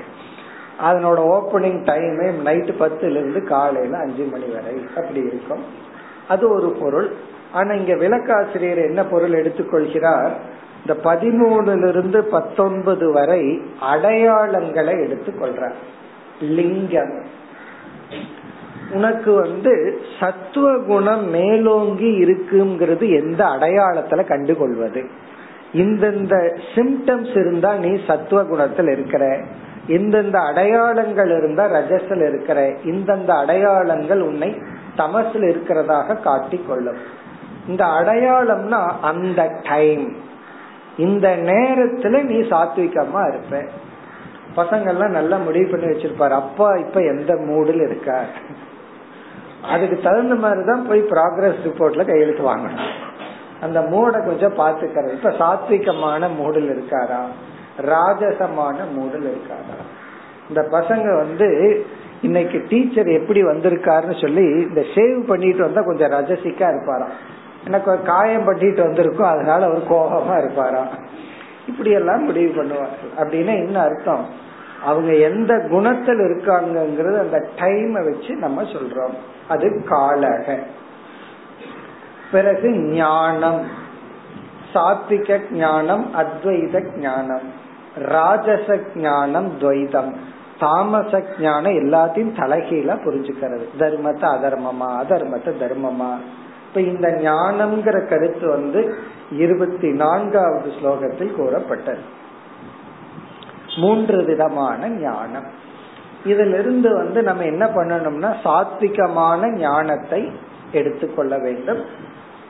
அதனோட 0.84 1.20
ஓபனிங் 1.38 1.82
டைமே 1.84 2.34
நைட்டு 2.46 2.74
பத்துல 2.80 3.10
இருந்து 3.10 3.44
காலையில 3.44 3.98
அஞ்சு 3.98 4.24
மணி 4.24 4.46
வரை. 4.46 4.86
அப்படி 4.98 5.20
இருக்கும். 5.20 5.64
அது 6.28 6.50
ஒரு 6.50 6.78
பொருள். 6.82 7.12
ஆனா 7.54 7.74
இங்க 7.74 7.94
விளக்காசிரியர் 7.94 8.86
என்ன 8.86 9.04
பொருள் 9.04 9.44
எடுத்துக்கொள்கிறார்? 9.44 10.32
இந்த 10.86 11.02
பதிமூணுல 11.04 11.88
இருந்து 11.88 12.24
பத்தொன்பது 12.24 13.12
வரை 13.12 13.62
அடையாளங்களை 13.94 14.96
எடுத்துக்கொள்றார். 15.08 15.74
லிங்கம். 16.40 17.24
உனக்கு 18.92 19.32
வந்து 19.32 20.02
சத்துவ 20.20 20.80
குணம் 20.80 21.30
மேலோங்கி 21.30 22.24
இருக்குங்கிறது 22.24 23.16
எந்த 23.16 23.46
அடையாளத்துல 23.46 24.26
கண்டுகொள்வது? 24.26 25.10
இந்தந்த 25.74 26.58
சிம்டம்ஸ் 26.76 27.30
இருந்தா 27.30 27.74
நீ 27.74 28.00
சத்துவ 28.08 28.44
குணத்தில் 28.44 28.88
இருக்கிற. 28.88 29.42
இந்தந்த 29.88 30.36
அடையாளங்கள் 30.36 31.38
இருந்தா 31.38 31.66
ரஜஸ்ல 31.66 32.28
இருக்கிற. 32.28 32.70
இந்தந்த 32.70 33.28
அடையாளங்கள் 33.28 34.22
உன்னை 34.22 34.62
தமசில் 34.98 35.56
இருக்கிறதாக 35.56 36.22
காட்டிக் 36.22 36.68
கொள்ளும் 36.68 36.98
இந்த 37.68 37.86
அடையாளம்னா 37.86 38.92
அந்த 39.02 39.50
டைம் 39.64 40.16
இந்த 40.98 41.38
நேரத்துல 41.38 42.24
நீ 42.24 42.36
சாத்விகமா 42.36 43.28
இருப்ப. 43.28 43.64
பசங்கள்லாம் 44.56 45.10
நல்லா 45.10 45.38
முடிவு 45.38 45.70
பண்ணி 45.70 45.86
வச்சிருப்பாரு. 45.86 46.30
அப்பா 46.30 46.76
இப்ப 46.76 47.02
எந்த 47.02 47.34
மூடில் 47.34 47.82
இருக்கார்? 47.82 48.28
அதுக்கு 49.64 50.00
தகுந்த 50.04 50.36
மாதிரிதான் 50.36 50.88
போய் 50.88 51.02
ப்ராக்ரஸ் 51.02 51.56
ரிப்போர்ட்ல 51.64 52.06
கையெழுத்து 52.06 52.56
வாங்கணும். 52.56 52.88
அந்த 53.62 53.82
மூட 53.82 54.20
கொஞ்சம் 54.20 54.58
பாத்துக்கிறது 54.58 55.14
இப்ப 55.14 55.30
சாத்விகமான 55.30 56.28
மூடில் 56.42 56.70
இருக்காரா? 56.70 57.20
ராஜசமான 57.82 58.76
மூடில் 58.98 59.28
இருக்காரா? 59.28 59.78
இந்த 60.48 60.62
பசங்க 60.72 61.18
வந்து 61.18 61.86
இன்னைக்கு 62.22 62.66
டீச்சர் 62.70 63.08
எப்படி 63.08 63.44
வந்திருக்காருன்னு 63.44 64.22
சொல்லி 64.22 64.42
இந்த 64.42 64.82
சேவ் 64.96 65.28
பண்ணிட்டு 65.28 65.64
வந்தா 65.64 65.82
கொஞ்சம் 65.82 66.12
ரஜசிக்கா 66.12 66.70
இருப்பாராம். 66.72 67.12
எனக்கு 67.66 68.02
காயம் 68.02 68.44
பண்ணிட்டு 68.44 68.84
வந்திருக்கோம். 68.84 69.22
அதனால 69.22 69.66
அவர் 69.66 69.90
கோபமா 69.90 70.44
இருப்பாராம். 70.44 70.88
இப்படி 71.68 71.92
எல்லாம் 71.92 72.24
முடிவு 72.24 72.64
பண்ணுவார். 72.64 73.20
அப்படின்னா 73.20 73.66
என்ன 73.66 73.80
அர்த்தம்? 73.80 74.44
அவங்க 74.86 75.14
எந்த 75.14 75.68
குணத்தில் 75.70 76.20
இருக்காங்கிறது 76.20 77.20
அந்த 77.20 77.48
டைமை 77.58 78.04
வச்சு 78.04 78.36
நம்ம 78.36 78.64
சொல்றோம். 78.64 79.14
அது 79.48 79.86
காலக. 79.90 80.58
பிறகு 82.32 82.70
ஞானம். 82.72 83.62
சாத்விக 84.74 85.52
ஞானம் 85.52 86.12
அத்வைத 86.18 86.98
ஞானம். 86.98 87.52
ராஜச 87.96 88.80
ஞானம் 88.96 89.60
துவைதம். 89.60 90.14
தாமச 90.60 91.24
ஞானம் 91.40 91.72
எல்லாத்தையும் 91.72 92.36
தலைகீழ 92.36 92.98
புரிஞ்சுக்கிறது. 93.06 93.66
தர்மத்தை 93.80 94.26
அதர்மமா 94.26 95.02
அதர்மத்தை 95.04 95.54
தர்மமா. 95.60 96.16
இப்ப 96.68 96.82
இந்த 96.82 97.08
ஞானம்ங்கிற 97.08 98.08
கருத்து 98.08 98.50
வந்து 98.50 98.96
இருபத்தி 99.32 99.92
நான்காவது 99.92 100.70
ஸ்லோகத்தில் 100.70 101.32
கூறப்பட்டது. 101.32 102.24
மூன்று 103.76 104.24
விதமான 104.24 104.90
ஞானம். 104.90 105.48
இதிலிருந்து 106.26 106.96
வந்து 106.96 107.24
நம்ம 107.24 107.44
என்ன 107.44 107.66
பண்ணணும்னா 107.66 108.36
சாத்விகமான 108.44 109.54
ஞானத்தை 109.54 110.32
எடுத்துக்கொள்ள 110.72 111.38
வேண்டும். 111.38 111.84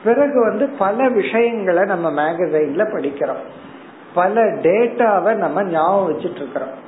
பிறகு 0.04 0.40
வந்து 0.40 0.68
பல 0.68 1.08
விஷயங்களை 1.08 1.84
நம்ம 1.84 2.10
மேகசைன்ல 2.10 2.82
படிக்கிறோம். 2.84 3.44
பல 4.14 4.40
டேட்டாவை 4.40 5.34
நம்ம 5.34 5.64
ஞாபகம் 5.64 6.12
வச்சுட்டு 6.12 6.34
இருக்கிறோம் 6.34 6.84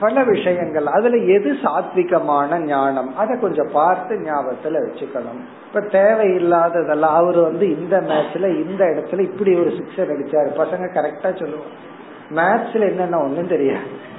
பல 0.00 0.22
விஷயங்கள். 0.22 0.86
அதுல 0.86 1.16
எது 1.16 1.52
சாத்விகமான 1.52 2.58
ஞானம்? 2.58 3.16
அதை 3.16 3.38
கொஞ்சம் 3.40 3.70
பார்த்து 3.72 4.14
ஞாபகத்துல 4.14 4.72
வச்சுக்கணும். 4.72 5.40
இப்ப 5.66 5.80
தேவையில்லாததெல்லாம் 5.80 7.14
அவரு 7.14 7.42
வந்து 7.42 7.80
இந்த 7.80 8.00
மேட்ச்ல 8.00 8.66
இந்த 8.66 8.84
இடத்துல 8.84 9.18
இப்படி 9.18 9.54
ஒரு 9.54 9.70
சிக்ஸர் 9.70 10.12
அடிச்சாரு. 10.14 10.48
பசங்க 10.56 10.86
கரெக்டா 10.94 11.38
சொல்லுவோம் 11.38 11.92
மேத்ஸ்ல 12.30 12.80
என்னென்ன 12.80 13.18
ஒண்ணும் 13.18 13.48
தெரியாது. 13.48 14.12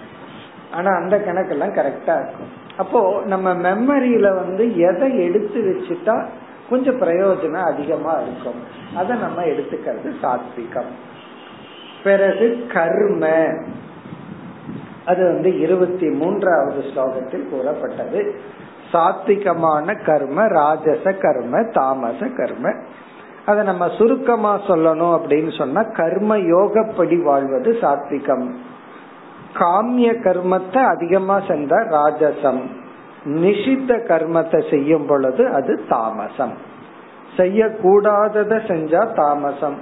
ஆனா 0.72 0.96
அந்த 0.96 1.18
கணக்கெல்லாம் 1.18 1.74
கரெக்டா 1.74 2.22
இருக்கும். 2.22 2.64
அப்போ 2.78 3.22
நம்ம 3.26 3.54
மெமரியில 3.54 4.36
வந்து 4.36 4.78
எதை 4.78 5.24
எடுத்து 5.24 5.62
வச்சுட்டா 5.62 6.26
கொஞ்சம் 6.70 7.02
பிரயோஜனம் 7.02 7.74
அதிகமா 7.74 8.14
இருக்கும். 8.14 8.64
அதை 8.96 9.18
நம்ம 9.18 9.44
எடுத்துக்கிறது 9.44 10.14
சாத்விகம். 10.22 10.92
பிறகு 12.04 12.68
கர்ம. 12.74 13.48
அது 15.06 15.24
வந்து 15.24 15.60
இருபத்தி 15.60 16.10
மூன்றாவது 16.10 16.82
ஸ்லோகத்தில் 16.82 17.50
கூறப்பட்டது. 17.50 18.42
சாத்விகமான 18.94 20.04
கர்ம 20.04 20.48
ராஜச 20.48 21.14
கர்ம 21.14 21.64
தாமச 21.64 22.28
கர்ம. 22.28 22.74
அதை 23.46 23.64
நம்ம 23.64 23.90
சுருக்கமா 23.98 24.60
சொல்லணும் 24.60 25.20
அப்படின்னு 25.20 25.58
சொன்னா 25.58 25.84
கர்ம 25.84 26.38
யோகப்படி 26.38 27.22
வாழ்வது 27.22 27.78
சாத்விகம். 27.82 28.54
காமிய 29.54 30.12
கர்மத்தை 30.12 30.78
அதிகமா 30.78 31.40
சென்ற 31.40 31.84
ராஜசம். 31.84 32.62
நிஷித்த 33.26 33.98
கர்மத்தை 34.08 34.70
செய்யும் 34.70 35.06
பொழுது 35.06 35.48
அது 35.48 35.86
தாமசம். 35.90 36.54
செய்யக்கூடாதத 37.38 38.66
செஞ்சா 38.68 39.14
தாமசம். 39.14 39.80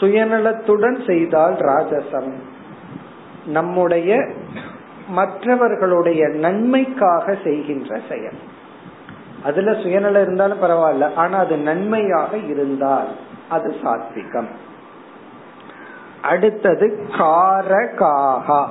சுயநலத்துடன் 0.00 1.06
செய்தால் 1.06 1.54
ராஜசம். 1.54 2.32
நம்முடைய 3.46 4.26
மற்றவர்களுடைய 5.08 6.28
நன்மைக்காக 6.28 7.36
செய்கின்ற 7.44 7.98
செயல். 8.08 8.38
அதுல 9.44 9.72
சுயநலம் 9.72 10.22
இருந்தாலும் 10.22 10.62
பரவாயில்ல. 10.62 11.14
ஆனா 11.14 11.38
அது 11.38 11.56
நன்மையாக 11.56 12.36
இருந்தால் 12.36 13.08
அது 13.48 13.76
சாத்விகம். 13.82 14.48
அடுத்தது 16.22 17.06
காரகாகா. 17.08 18.66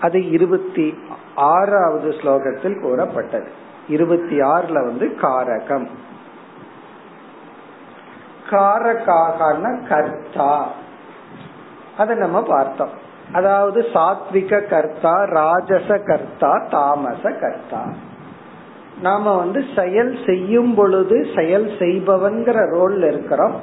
அது 0.00 0.30
இருபத்தி 0.30 0.98
ஆறாவது 1.34 2.10
ஸ்லோகத்தில் 2.10 2.80
கூறப்பட்டது. 2.80 3.48
இருபத்தி 3.88 4.40
ஆறுல 4.40 4.72
வந்து 4.72 5.16
காரகம். 5.22 5.86
காரகாகன 8.50 9.88
கர்த்தா. 9.88 10.68
அத 11.98 12.14
நம்ம 12.14 12.42
பார்த்தோம். 12.42 12.90
அதாவது 13.32 13.80
சாத்விக 13.94 14.68
கர்த்தா 14.68 15.24
ராஜச 15.24 15.98
கர்த்தா 15.98 16.62
தாமச 16.70 17.30
கர்த்தா. 17.30 17.84
நாம 19.00 19.36
வந்து 19.36 19.64
செயல் 19.76 20.18
செய்யும் 20.26 20.74
பொழுது 20.74 21.26
செயல் 21.36 21.66
செய்பவன்கிற 21.78 22.66
ரோல்ல 22.74 23.06
இருக்கிறோம். 23.06 23.60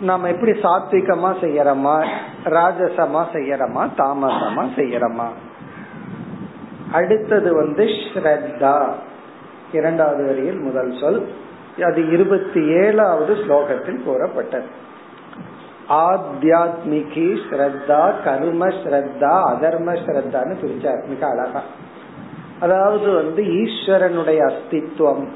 நாம 0.00 0.28
எப்படி 0.28 0.50
சாத்விகமா 0.50 1.34
செய்யறோமா 1.40 2.06
ராஜசமா 2.44 3.24
செய்யறோமா 3.32 3.88
தாமசமா 3.98 4.68
செய்யறோமா? 4.76 5.26
அடுத்தது 6.92 7.54
வந்து 7.54 7.84
ஸ்ரத்தா. 7.84 8.88
இரண்டாவது 9.72 10.26
வரியில் 10.26 10.58
முதல் 10.58 10.98
சொல். 11.00 11.28
அது 11.84 12.12
இருபத்தி 12.12 12.66
ஏழாவது 12.66 13.34
ஸ்லோகத்தில் 13.34 14.02
கூறப்பட்டது. 14.02 14.66
ஆத்தியாத்மிகி 15.88 17.38
ஸ்ரத்தா 17.50 18.22
கர்ம 18.24 18.66
ஸ்ரத்தா 18.66 19.54
அதர்ம 19.54 19.96
ஸ்ரத்தான்னு 20.06 20.54
பிரிச்சார் 20.62 21.06
மிக 21.06 21.26
அழகா. 21.26 21.62
அதாவது 22.60 23.10
வந்து 23.10 23.42
ஈஸ்வரனுடைய 23.42 24.52
அஸ்தித்வம் 24.52 25.26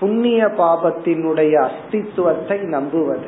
புண்ணிய 0.00 0.44
பாபத்தினுடைய 0.46 1.68
அஸ்தித்துவத்தை 1.68 2.60
நம்புவது. 2.60 3.26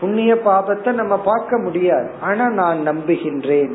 புண்ணிய 0.00 0.34
பாபத்தை 0.34 0.92
நம்ம 0.92 1.18
பார்க்க 1.18 1.58
முடியாது. 1.58 2.10
ஆனா 2.20 2.48
நான் 2.48 2.88
நம்புகின்றேன். 2.88 3.72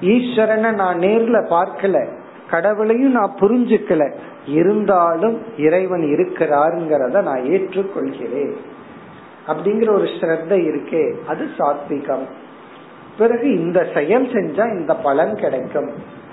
ஈஸ்வரனை 0.00 0.74
நான் 0.74 0.98
நேர்ல 0.98 1.44
பார்க்கல. 1.44 2.06
கடவுளையும் 2.50 3.10
நான் 3.10 3.34
புரிஞ்சுக்கல. 3.40 4.12
இருந்தாலும் 4.46 5.42
இறைவன் 5.58 6.00
இருக்கிறாருங்கிறத 6.00 7.22
நான் 7.22 7.40
ஏற்றுக்கொள்கிறேன். 7.40 8.52
அப்படிங்கிற 9.46 9.90
ஒரு 9.92 10.04
ஸ்ரத்த 10.04 10.48
இருக்கே. 10.48 11.14
அது 11.26 11.48
சாத்விகம். 11.58 12.26
பிறகு 13.18 13.60
இந்த 13.60 13.86
செயல் 13.94 14.26
செஞ்சா 14.26 14.78
இந்த 14.78 14.94
பலன் 14.94 15.34
கிடைக்கும். 15.34 15.90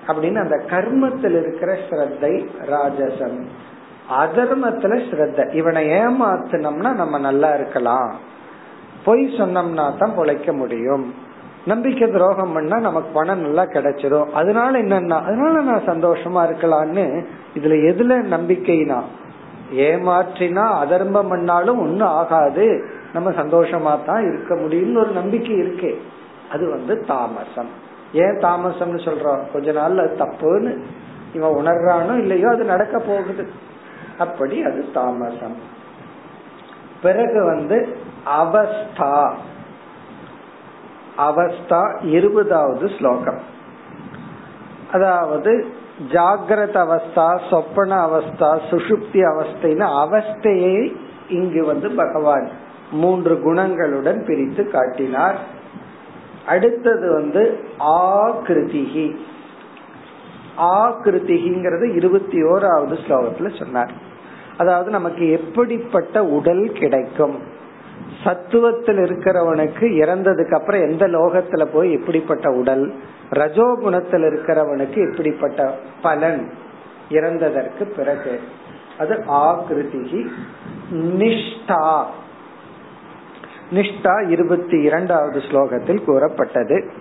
அப்படின்னு 0.07 0.41
அந்த 0.41 0.57
கர்மத்தில் 0.69 1.41
இருக்கிற 1.41 1.77
ஸ்ரத்தை 1.89 2.45
ராஜசம். 2.65 3.39
அதர்மத்துல 4.19 4.99
ஸ்ரத்த. 5.11 5.53
இவனை 5.53 5.89
ஏமாத்தினோம்னா 5.89 6.93
நம்ம 6.93 7.19
நல்லா 7.19 7.53
இருக்கலாம். 7.53 8.15
பொய் 9.05 9.35
சொன்னோம்னா 9.37 9.73
தான் 9.73 10.17
பொழைக்க 10.17 10.53
முடியும். 10.53 11.13
நம்பிக்கை 11.65 12.11
துரோகம் 12.11 12.53
பண்ணா 12.53 12.79
நமக்கு 12.79 13.09
பணம் 13.13 13.39
நல்லா 13.39 13.63
கிடைச்சிடும் 13.63 14.31
அதனால 14.31 14.81
என்னன்னா 14.81 15.21
அதனால 15.21 15.61
நான் 15.61 15.85
சந்தோஷமா 15.85 16.49
இருக்கலாம்னு 16.49 17.25
இதுல 17.55 17.75
எதுல 17.91 18.23
நம்பிக்கைனா? 18.31 19.01
ஏமாற்றினா 19.75 20.69
அதர்மம் 20.69 21.27
பண்ணாலும் 21.27 21.79
ஒன்னும் 21.79 22.07
ஆகாது. 22.07 22.85
நம்ம 23.13 23.29
சந்தோஷமா 23.29 24.05
தான் 24.05 24.33
இருக்க 24.33 24.55
முடியும்னு 24.55 24.97
ஒரு 24.97 25.11
நம்பிக்கை 25.11 25.55
இருக்கே. 25.61 25.95
அது 26.51 26.69
வந்து 26.69 27.05
தாமசம். 27.05 27.89
ஏன் 28.13 28.37
தாமசம்னு 28.37 29.07
சொல்றான் 29.07 29.51
கொஞ்ச 29.53 29.71
நாள்ல 29.71 30.09
தப்புன்னு 30.19 30.81
இவன் 31.33 31.51
உணர்றானோ 31.51 32.17
இல்லையோ 32.17 32.49
அது 32.49 32.63
நடக்க 32.63 32.99
போகுது. 32.99 33.49
அப்படி 34.17 34.63
அது 34.63 34.91
தாமசம். 34.93 35.55
பிறகு 37.01 37.45
வந்து 37.45 37.97
அவஸ்தா. 38.41 39.33
அவஸ்தா 41.17 42.05
இருபதாவது 42.05 42.89
ஸ்லோகம். 42.97 43.39
அதாவது 44.91 45.67
ஜாகிரத 46.11 46.75
அவஸ்தா 46.75 47.39
சொப்பன 47.49 48.07
அவஸ்தா 48.07 48.59
சுஷுப்தி 48.71 49.13
அவஸ்தைன்னு 49.13 49.87
அவஸ்தையை 50.03 50.95
இங்கு 51.29 51.65
வந்து 51.65 51.91
பகவான் 51.91 52.49
மூன்று 52.91 53.35
குணங்களுடன் 53.35 54.25
பிரித்து 54.25 54.69
காட்டினார். 54.69 55.59
அடுத்தது 56.47 57.13
வந்து 57.13 57.59
ஆகிருதிகி 57.79 59.15
ஆகிருதிகிங்கிறது 60.57 61.95
இருபத்தி 61.95 62.43
ஓராவது 62.43 62.97
ஸ்லோகத்துல 63.07 63.59
சொன்னார். 63.59 63.91
அதாவது 64.57 64.89
நமக்கு 64.89 65.31
எப்படிப்பட்ட 65.31 66.23
உடல் 66.23 66.71
கிடைக்கும்? 66.71 67.39
சத்துவத்தில் 68.23 68.99
இருக்கிறவனுக்கு 69.01 69.79
இறந்ததுக்கு 69.79 70.53
அப்புறம் 70.53 70.81
எந்த 70.81 71.07
லோகத்துல 71.07 71.67
போய் 71.73 71.91
எப்படிப்பட்ட 71.91 72.51
உடல்? 72.51 72.93
ரஜோகுணத்தில் 73.31 74.25
இருக்கிறவனுக்கு 74.27 75.11
எப்படிப்பட்ட 75.11 75.77
பலன் 76.01 76.51
இறந்ததற்கு 77.09 77.83
பிறகு. 77.95 78.39
அது 78.99 79.23
ஆகிருதிகி 79.27 80.27
நிஷ்டா. 80.93 82.05
நிஷ்டா 83.71 84.29
இருபத்தி 84.29 84.81
இரண்டாவது 84.81 85.39
ஸ்லோகத்தில் 85.39 86.03
கூறப்பட்டது. 86.03 86.91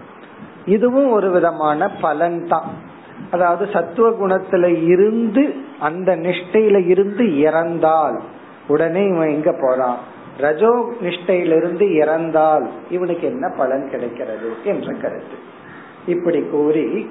இதுவும் 0.66 1.10
ஒரு 1.10 1.30
விதமான 1.30 1.88
பலன் 1.88 2.46
தான் 2.46 2.88
அதாவது 3.30 3.68
சத்துவ 3.72 4.10
குணத்துல 4.10 4.84
இருந்து 4.84 5.54
அந்த 5.80 6.16
நிஷ்டையில 6.16 6.86
இருந்து 6.86 7.38
இறந்தால் 7.38 8.20
உடனே 8.68 9.06
இவன் 9.06 9.28
எங்க 9.28 9.54
போறான்? 9.60 9.98
ரஜோ 10.38 10.92
நிஷ்டையிலிருந்து 11.02 11.94
இறந்தால் 11.94 12.68
இவனுக்கு 12.90 13.26
என்ன 13.26 13.52
பலன் 13.56 13.90
கிடைக்கிறது 13.90 14.50
என்ற 14.64 14.92
கருத்து. 14.92 15.36
இப்படி 16.06 16.40
கூறி 16.40 17.10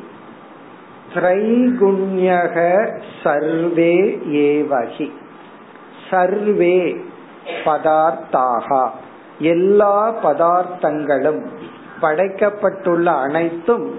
திரைகுண்யக 1.14 2.56
சர்வே 3.24 3.96
ஏவகி 4.28 5.12
சர்வே 6.10 7.06
பதார்த்தாகா. 7.66 8.88
எல்லா 9.40 10.16
பதார்த்தங்களும் 10.24 11.46
படைக்கப்பட்டுள்ள 12.02 13.06
அனைத்தும் 13.06 13.96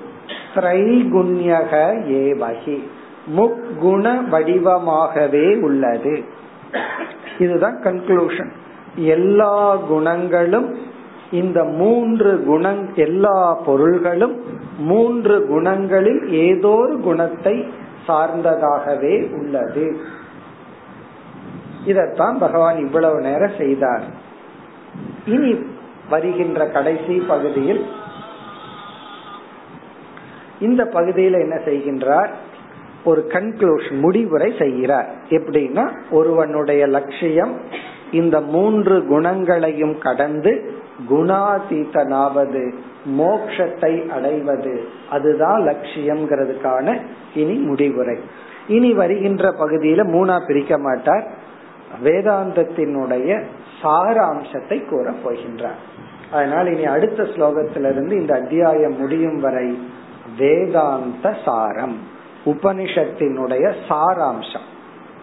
திரைகுண்யக 0.54 1.72
ஏவகி 2.04 2.82
முக்குண 3.36 4.22
வடிவமாகவே 4.30 5.60
உள்ளது. 5.60 6.24
இதுதான் 7.38 7.80
கன்க்ளூஷன் 7.82 8.50
எல்லா 8.94 9.76
குணங்களும் 9.76 10.76
இந்த 11.30 11.64
மூன்று 11.64 12.44
குணங் 12.48 12.94
எல்லா 12.94 13.54
பொருள்களும் 13.54 14.42
மூன்று 14.78 15.46
குணங்களில் 15.50 16.28
ஏதோ 16.28 16.68
ஒரு 16.68 17.00
குணத்தை 17.00 17.68
சார்ந்ததாகவே 18.08 19.32
உள்ளது. 19.32 19.96
இதத்தான் 21.86 22.38
பகவான் 22.38 22.78
இவ்வளவு 22.78 23.20
நேரம் 23.20 23.58
செய்தார். 23.58 24.19
இனி 25.24 25.58
வருகின்ற 26.10 26.66
கடைசி 26.66 27.22
பகுதியில் 27.28 27.86
இந்த 30.60 30.84
பகுதியில் 30.84 31.34
என்ன 31.34 31.56
செய்கின்றார்? 31.64 32.28
ஒரு 33.04 33.26
கன்க்ளூஷன் 33.28 34.00
முடிவுரை 34.00 34.54
செய்கிறார். 34.58 35.14
எப்படின்னா 35.28 35.96
ஒருவனுடைய 36.10 36.86
லட்சியம் 36.86 37.60
இந்த 38.12 38.40
மூன்று 38.40 39.06
குணங்களையும் 39.06 39.98
கடந்து 39.98 40.74
குணாதீதனாவது 41.10 42.72
மோக்ஷத்தை 43.18 44.08
அடைவது. 44.08 44.88
அதுதான் 45.10 45.60
லட்சியம்ங்கிறதுக்கான 45.60 47.00
இனி 47.34 47.52
முடிவுரை. 47.52 48.18
இனி 48.68 48.92
வருகின்ற 48.92 49.50
பகுதியில 49.50 50.02
மூணா 50.04 50.46
பிரிக்க 50.46 50.78
மாட்டார். 50.78 51.39
வேதாந்தத்தினுடைய 52.04 53.44
சாராம்சத்தை 53.82 54.88
கூற 54.88 55.10
போகின்றார். 55.24 55.80
அதனால் 56.32 56.72
இனி 56.72 56.84
அடுத்த 56.84 57.22
ஸ்லோகத்திலிருந்து 57.22 58.12
இந்த 58.12 58.34
அத்தியாயம் 58.34 58.96
முடியும் 58.98 59.40
வரை 59.40 59.78
வேதாந்த 60.38 61.36
சாரம் 61.44 61.96
உபனிஷத்தினுடைய 62.44 63.74
சாராம்சம். 63.88 64.68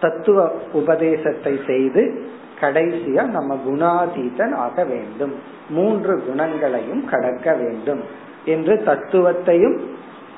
தத்துவ 0.00 0.52
உபதேசத்தை 0.72 1.60
செய்து 1.66 2.26
கடைசியா 2.60 3.26
நம்ம 3.26 3.58
குணாதீதன் 3.68 4.54
ஆக 4.54 4.84
வேண்டும். 4.84 5.34
மூன்று 5.68 6.24
குணங்களையும் 6.26 7.04
கடக்க 7.04 7.54
வேண்டும் 7.54 8.00
என்று 8.44 8.82
தத்துவத்தையும் 8.86 9.78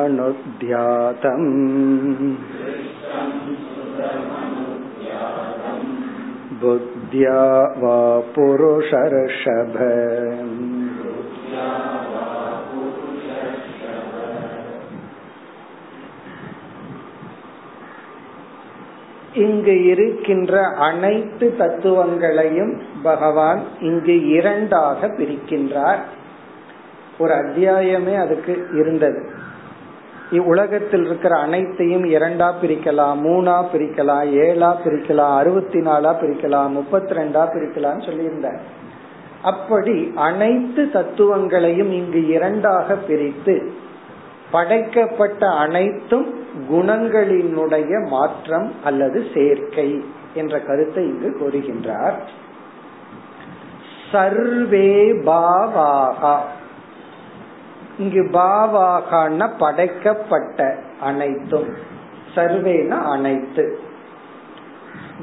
बुद्ध्या 6.62 7.42
वा 7.78 7.98
पुरुषर्षभ 8.34 9.76
இங்கு 19.38 19.74
இருக்கின்ற 19.84 20.54
அனைத்து 20.80 21.48
தத்துவங்களையும் 21.58 22.72
பகவான் 23.04 23.62
இங்கு 23.80 24.16
இரண்டாக 24.30 25.10
பிரிக்கின்றார் 25.18 26.02
ஒரு 27.18 27.35
அத்தியாயமே 27.35 28.20
அதுக்கு 28.20 28.68
இருந்தது. 28.72 29.40
உலகத்தில் 30.31 31.05
இருக்கிற 31.05 31.38
அனைத்தையும் 31.38 32.05
இரண்டா 32.05 32.53
பிரிக்கலாம் 32.62 33.18
மூணா 33.25 33.64
பிரிக்கலாம் 33.72 34.31
ஏழா 34.31 34.77
பிரிக்கலாம் 34.85 35.37
அறுபத்தி 35.37 35.79
நாலா 35.79 36.14
பிரிக்கலாம் 36.22 36.68
முப்பத்தி 36.68 37.14
ரெண்டா 37.14 37.42
பிரிக்கலாம் 37.55 38.01
சொல்லியிருந்தார். 38.03 38.59
அப்படி 39.42 40.12
அனைத்து 40.14 40.90
தத்துவங்களையும் 40.90 41.90
இங்கு 41.90 42.27
இரண்டாக 42.27 42.94
பிரித்து 42.94 43.72
படைக்கப்பட்ட 44.51 45.48
அனைத்தும் 45.48 46.44
குணங்களினுடைய 46.70 48.09
மாற்றம் 48.09 48.72
அல்லது 48.85 49.25
சேர்க்கை 49.35 50.05
என்ற 50.35 50.61
கருத்தை 50.61 51.05
இங்கு 51.05 51.37
கூறுகின்றார். 51.40 52.14
சர்வே 54.12 55.12
பாவாகா. 55.12 56.37
இங்கு 58.03 58.23
பாவாகான 58.33 59.51
படைக்கப்பட்ட 59.59 60.77
அனைத்தும் 61.01 61.69
சர்வேன 62.35 62.88
அனைத்து. 62.88 63.79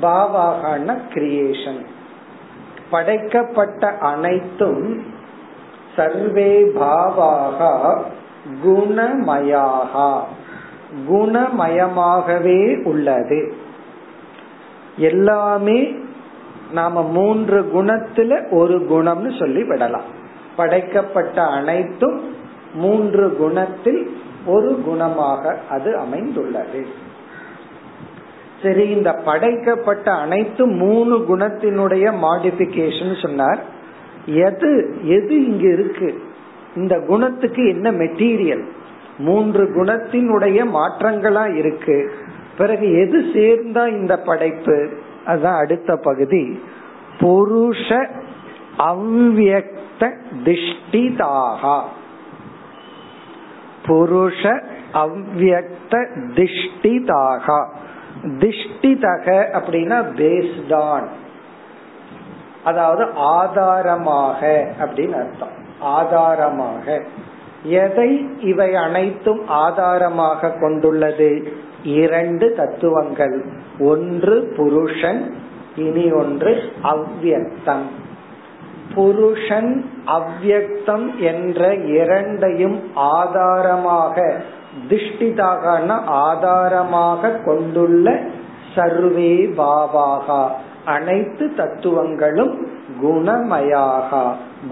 பாவாகான 0.01 0.97
கிரியேஷன் 1.13 1.85
படைக்கப்பட்ட 2.89 3.87
அனைத்தும் 3.87 5.03
சர்வே 5.95 6.51
பாவாகா 6.63 7.71
குணமயாகா. 8.63 10.11
குணமயமாகவே 11.09 12.83
உள்ளது. 12.83 13.53
எல்லாமே 14.97 15.79
நாம 16.71 17.01
மூன்று 17.01 17.61
குணத்துல 17.75 18.51
ஒரு 18.51 18.77
குணம்னு 18.89 19.39
சொல்லி 19.39 19.63
விடலாம். 19.63 20.07
படைக்கப்பட்ட 20.55 21.47
அனைத்தும் 21.47 22.17
மூன்று 22.73 23.35
குணத்தில் 23.35 24.17
ஒரு 24.45 24.83
குணமாக 24.87 25.55
அது 25.69 25.97
அமைந்துள்ளது. 25.97 26.85
சரி 28.63 28.89
இந்த 28.89 29.11
படைக்கப்பட்ட 29.11 30.11
அனைத்து 30.11 30.67
மூணு 30.67 31.17
குணத்தினுடைய 31.17 32.13
மாடிபிகேஷன் 32.21 33.21
சொன்னார். 33.21 33.63
எது 34.25 34.97
எது 35.03 35.45
இங்க 35.45 35.67
இருக்கு? 35.67 36.21
இந்த 36.75 36.99
குணத்துக்கு 37.07 37.69
என்ன 37.69 37.91
மெட்டீரியல் 37.91 38.65
மூன்று 39.17 39.63
குணத்தினுடைய 39.63 40.65
மாற்றங்களா 40.73 41.55
இருக்கு? 41.55 42.11
பிறகு 42.57 42.99
எது 42.99 43.19
சேர்ந்தா 43.19 43.87
இந்த 43.87 44.17
படைப்பு? 44.17 44.89
அதுதான் 45.25 45.59
அடுத்த 45.59 45.95
பகுதி. 45.95 46.59
புருஷ 47.19 48.07
அவ்வியக்த 48.77 50.11
திஷ்டிதாகா. 50.43 51.81
புருஷ 53.87 54.61
அவ்வக்த 54.93 56.05
திஷ்டிதாகா. 56.35 57.65
திஷ்டிதக 58.23 59.27
அப்படின்னா 59.51 60.03
பேஸ்ட் 60.15 60.75
ஆன் 60.75 61.07
அதாவது 62.63 63.07
ஆதாரமாக 63.15 64.67
அப்படின்னு 64.79 65.13
அர்த்தம். 65.13 65.51
ஆதாரமாக. 65.79 67.01
எதை 67.63 68.29
இவை 68.39 68.75
அனைத்தும் 68.75 69.47
ஆதாரமாக 69.47 70.49
கொண்டுள்ளது? 70.49 71.53
இரண்டு 71.83 72.53
தத்துவங்கள். 72.57 73.45
ஒன்று 73.79 74.53
புருஷன் 74.57 75.33
இனி 75.75 76.11
ஒன்று 76.11 76.71
அவ்வியக்தம். 76.81 78.07
புருஷன் 78.95 79.85
அவ்வியக்தம் 80.05 81.15
என்ற 81.19 81.75
இரண்டையும் 81.75 82.79
ஆதாரமாக 82.93 84.41
திஷ்டிதாக 84.89 85.95
ஆதாரமாக 86.05 87.39
கொண்டுள்ள 87.45 88.19
சர்வே 88.75 89.49
பாபாகா 89.57 90.47
அனைத்து 90.85 91.53
தத்துவங்களும் 91.55 92.67
குணமயாக 93.01 94.21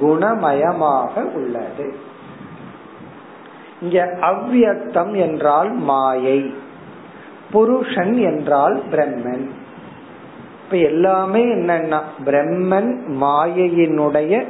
குணமயமாக 0.01 1.33
உள்ளது. 1.33 1.95
இங்க 3.81 4.17
அவ்வியக்தம் 4.21 5.15
என்றால் 5.15 5.71
மாயை 5.71 6.53
புருஷன் 7.51 8.17
என்றால் 8.17 8.81
பிரம்மன். 8.91 9.47
இப்ப 10.67 10.79
எல்லாமே 10.79 11.43
என்னன்னா 11.43 11.99
பிரம்மன் 12.25 12.97
மாயையினுடைய 13.21 14.45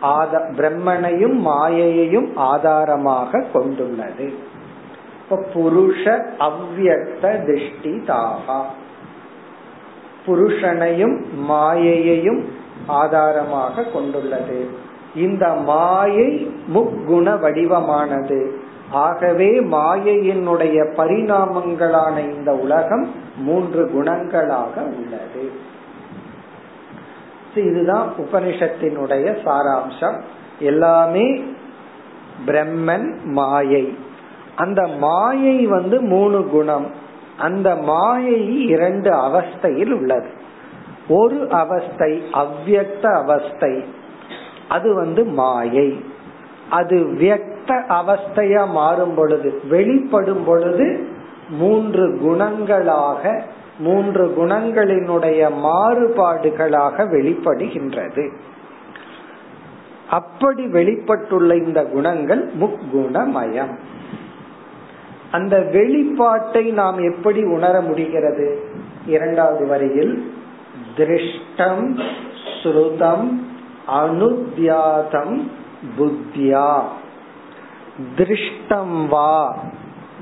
ஆத 0.00 0.38
பிரம்மனையும் 0.56 1.34
மாயையையும் 1.46 2.32
ஆதாரமாக 2.34 3.44
கொண்டுள்ளது. 3.52 4.32
புருஷ 5.30 6.22
அவ்வியக்த 6.38 7.44
திருஷ்டி 7.44 8.02
தாகா. 8.06 8.60
புருஷனையும் 10.26 11.16
மாயையையும் 11.48 12.44
ஆதாரமாக 12.86 13.82
கொண்டுள்ளது. 13.82 14.68
இந்த 15.14 15.48
மாயை 15.48 16.50
முக்குண 16.74 17.40
வடிவமானது. 17.40 18.67
ஆகவே 18.90 19.60
மாயையினுடைய 19.60 20.94
பரிணாமங்களான 20.96 22.34
இந்த 22.34 22.52
உலகம் 22.52 23.10
மூன்று 23.36 23.90
குணங்களாக 23.90 24.80
உள்ளது. 24.80 25.52
இதுதான் 27.54 28.12
உபனிஷத்தினுடைய 28.18 29.36
சாராம்சம். 29.44 30.20
எல்லாமே 30.58 31.44
பிரம்மன் 32.46 33.22
மாயை. 33.24 33.96
அந்த 34.56 34.86
மாயை 34.86 35.66
வந்து 35.66 36.00
மூணு 36.00 36.46
குணம். 36.46 36.90
அந்த 37.38 37.76
மாயை 37.76 38.62
இரண்டு 38.62 39.10
அவஸ்தையில் 39.10 39.90
உள்ளது. 39.90 40.28
ஒரு 41.08 41.50
அவஸ்தை 41.50 42.22
அவ்வக்த 42.32 43.14
அவஸ்தை. 43.14 43.84
அது 44.68 44.94
வந்து 44.94 45.24
மாயை. 45.24 46.04
அது 46.70 46.96
வியக்த 46.96 47.82
அவஸ்தையா 47.88 48.68
மாறும் 48.68 49.14
பொழுது 49.14 49.60
வெளிப்படும் 49.68 50.44
பொழுது 50.44 51.06
மூன்று 51.50 52.18
குணங்களாக 52.22 53.42
மூன்று 53.78 54.34
குணங்களினுடைய 54.38 55.50
மாறுபாடுகளாக 55.62 57.04
வெளிப்படுகின்றது. 57.04 58.30
அப்படி 60.10 60.66
வெளிப்பட்டுள்ள 60.66 61.56
இந்த 61.56 61.84
குணங்கள் 61.84 62.50
முக்குணமயம். 62.60 63.78
அந்த 65.30 65.58
வெளிப்பாட்டை 65.58 66.72
நாம் 66.72 66.98
எப்படி 66.98 67.44
உணர 67.44 67.80
முடிகிறது? 67.80 68.62
இரண்டாவது 69.06 69.66
வரியில் 69.66 70.32
திருஷ்டம் 70.96 72.00
ஸ்ருதம் 72.62 73.32
அனுத்தியாதம் 73.88 75.40
புத்தியா. 75.98 76.82
திருஷ்டம் 78.16 79.08
வா 79.08 79.56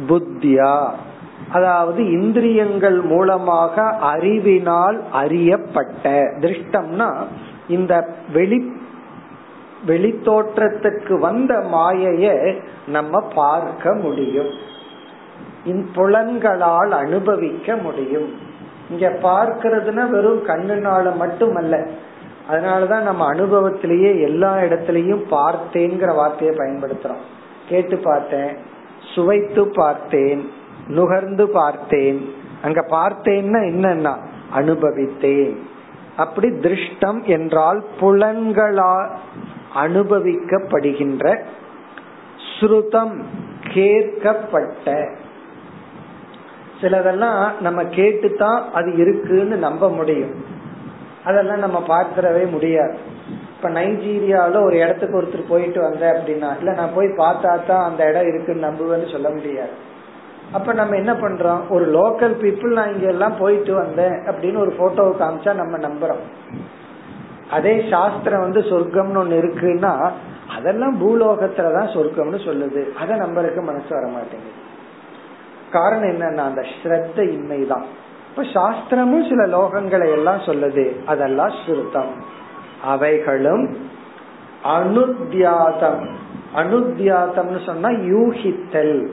புத்தியா. 0.09 0.91
அதாவது 1.53 2.11
இந்திரியங்கள் 2.11 3.01
மூலமாக 3.01 3.83
அறிவினால் 3.83 5.03
அறியப்பட்ட. 5.13 6.25
திருஷ்டம்னா 6.41 7.25
இந்த 7.69 8.09
வெளி 8.33 8.73
வெளித்தோற்றத்துக்கு 9.87 11.19
வந்த 11.21 11.55
மாயைய 11.73 12.57
நம்ம 12.87 13.21
பார்க்க 13.21 13.95
முடியும். 13.95 14.51
புலன்களால் 15.95 16.91
அனுபவிக்க 16.91 17.77
முடியும். 17.77 18.29
இங்க 18.91 19.09
பார்க்கறதுனா 19.23 20.09
வெறும் 20.11 20.47
கண்ணுனால 20.47 21.17
மட்டுமல்ல 21.17 21.87
அதனாலதான் 22.51 23.01
நம்ம 23.01 23.35
அனுபவத்திலேயே 23.35 24.23
எல்லா 24.23 24.57
இடத்திலையும் 24.57 25.25
பார்த்தேங்கிற 25.31 26.15
வார்த்தையை 26.15 26.57
பயன்படுத்துறோம். 26.57 27.25
கேட்டு 27.69 27.97
பார்த்தேன் 27.97 28.57
சுவைத்து 29.15 29.73
பார்த்தேன் 29.75 30.51
நுகர்ந்து 30.89 31.49
பார்த்தேன். 31.49 32.35
அங்க 32.63 32.87
பார்த்தேன்னா 32.91 33.59
என்னன்னா 33.71 34.17
அனுபவித்தேன். 34.57 35.57
அப்படி 36.17 36.49
திருஷ்டம் 36.49 37.25
என்றால் 37.25 37.85
புலன்களால் 38.01 39.11
அனுபவிக்கப்படுகின்ற 39.77 41.43
ஸ்ருதம் 42.61 43.23
கேட்கப்பட்ட. 43.75 45.17
சிலதெல்லாம் 46.81 47.61
நம்ம 47.61 47.85
கேட்டுத்தான் 47.85 48.73
அது 48.73 48.97
இருக்குன்னு 48.97 49.57
நம்ப 49.57 49.91
முடியும். 49.91 50.55
அதெல்லாம் 51.27 51.65
நம்ம 51.65 51.79
பார்த்துடவே 51.89 52.51
முடியாது. 52.51 52.97
இப்ப 53.57 53.69
நைஜீரியால 53.71 54.63
ஒரு 54.65 54.77
இடத்துக்கு 54.77 55.23
ஒருத்தர் 55.23 55.49
போயிட்டு 55.49 55.81
வந்த 55.81 56.05
அப்படின்னா 56.17 56.51
இல்ல 56.59 56.73
நான் 56.73 56.95
போய் 56.95 57.07
பார்த்தா 57.07 57.53
தான் 57.67 57.85
அந்த 57.91 58.01
இடம் 58.09 58.29
இருக்குன்னு 58.29 58.69
நம்புவேன்னு 58.69 59.13
சொல்ல 59.13 59.29
முடியாது. 59.31 59.75
அப்ப 60.53 60.73
நம்ம 60.73 60.97
என்ன 60.97 61.13
பண்றோம்? 61.13 61.63
ஒரு 61.69 61.85
லோக்கல் 61.99 62.35
பீப்புள் 62.43 62.77
நான் 62.79 62.93
இங்க 62.95 63.07
எல்லாம் 63.07 63.39
போயிட்டு 63.39 63.75
வந்தேன் 63.75 64.17
அப்படின்னு 64.27 64.59
ஒரு 64.59 64.73
போட்டோவை 64.79 65.13
காமிச்சா 65.23 65.55
நம்ம 65.55 65.79
நம்புறோம். 65.79 66.25
அதே 67.51 67.87
சாஸ்திரம் 67.91 68.41
வந்து 68.41 68.61
சொர்க்கம்னு 68.61 69.23
ஒண்ணு 69.23 69.37
இருக்குன்னா 69.43 69.93
அதெல்லாம் 70.57 70.95
பூலோகத்துலதான் 71.01 71.93
சொர்க்கம்னு 71.97 72.39
சொல்லுது. 72.49 72.83
அதை 72.93 73.17
நம்பருக்கு 73.17 73.63
மனசு 73.63 73.91
வர 73.91 74.07
மாட்டேங்குது 74.07 74.65
காரணம் 75.73 76.11
என்னன்னா 76.11 76.43
அந்த 76.51 76.63
ஸ்ரத்த 76.83 77.19
இன்மைதான். 77.31 77.87
இப்ப 78.37 78.49
சாஸ்திரமும் 78.61 79.29
சில 79.29 79.47
லோகங்களை 79.47 80.11
எல்லாம் 80.11 80.39
சொல்லுது. 80.39 81.05
அதெல்லாம் 81.05 81.53
சுருத்தம் 81.67 82.11
அவைகளும் 82.83 83.77
அனுத்தியாதம் 84.65 86.15
அனுத்தியாதம்னு 86.57 87.65
சொன்னா 87.67 87.89
யூகித்தல். 87.89 89.07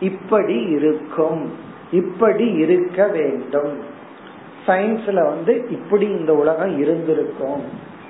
இப்படி 0.00 0.54
இருக்கும். 0.54 1.52
இப்படி 1.90 2.46
இருக்க 2.46 3.06
வேண்டும். 3.06 3.82
சயின்ஸ்ல 4.66 5.24
வந்து 5.24 5.66
இப்படி 5.70 6.06
இந்த 6.06 6.34
உலகம் 6.34 6.78
இருந்திருக்கும். 6.78 7.62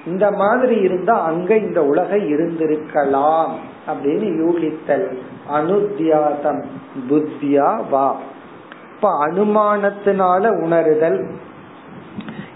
இந்த 0.07 0.31
மாதிரி 0.31 0.77
இருந்தா 0.77 1.23
அங்க 1.23 1.57
இந்த 1.57 1.85
உலகம் 1.85 2.31
இருந்திருக்கலாம். 2.31 3.51
அப்படின்னு 3.87 4.47
யூகித்தல். 4.47 5.17
அனுத்தியாதம் 5.53 6.65
புத்தியா 7.11 7.89
வா. 7.91 8.17
இப்ப 9.01 9.27
அனுமானத்தினால 9.27 10.43
உணருதல். 10.65 11.31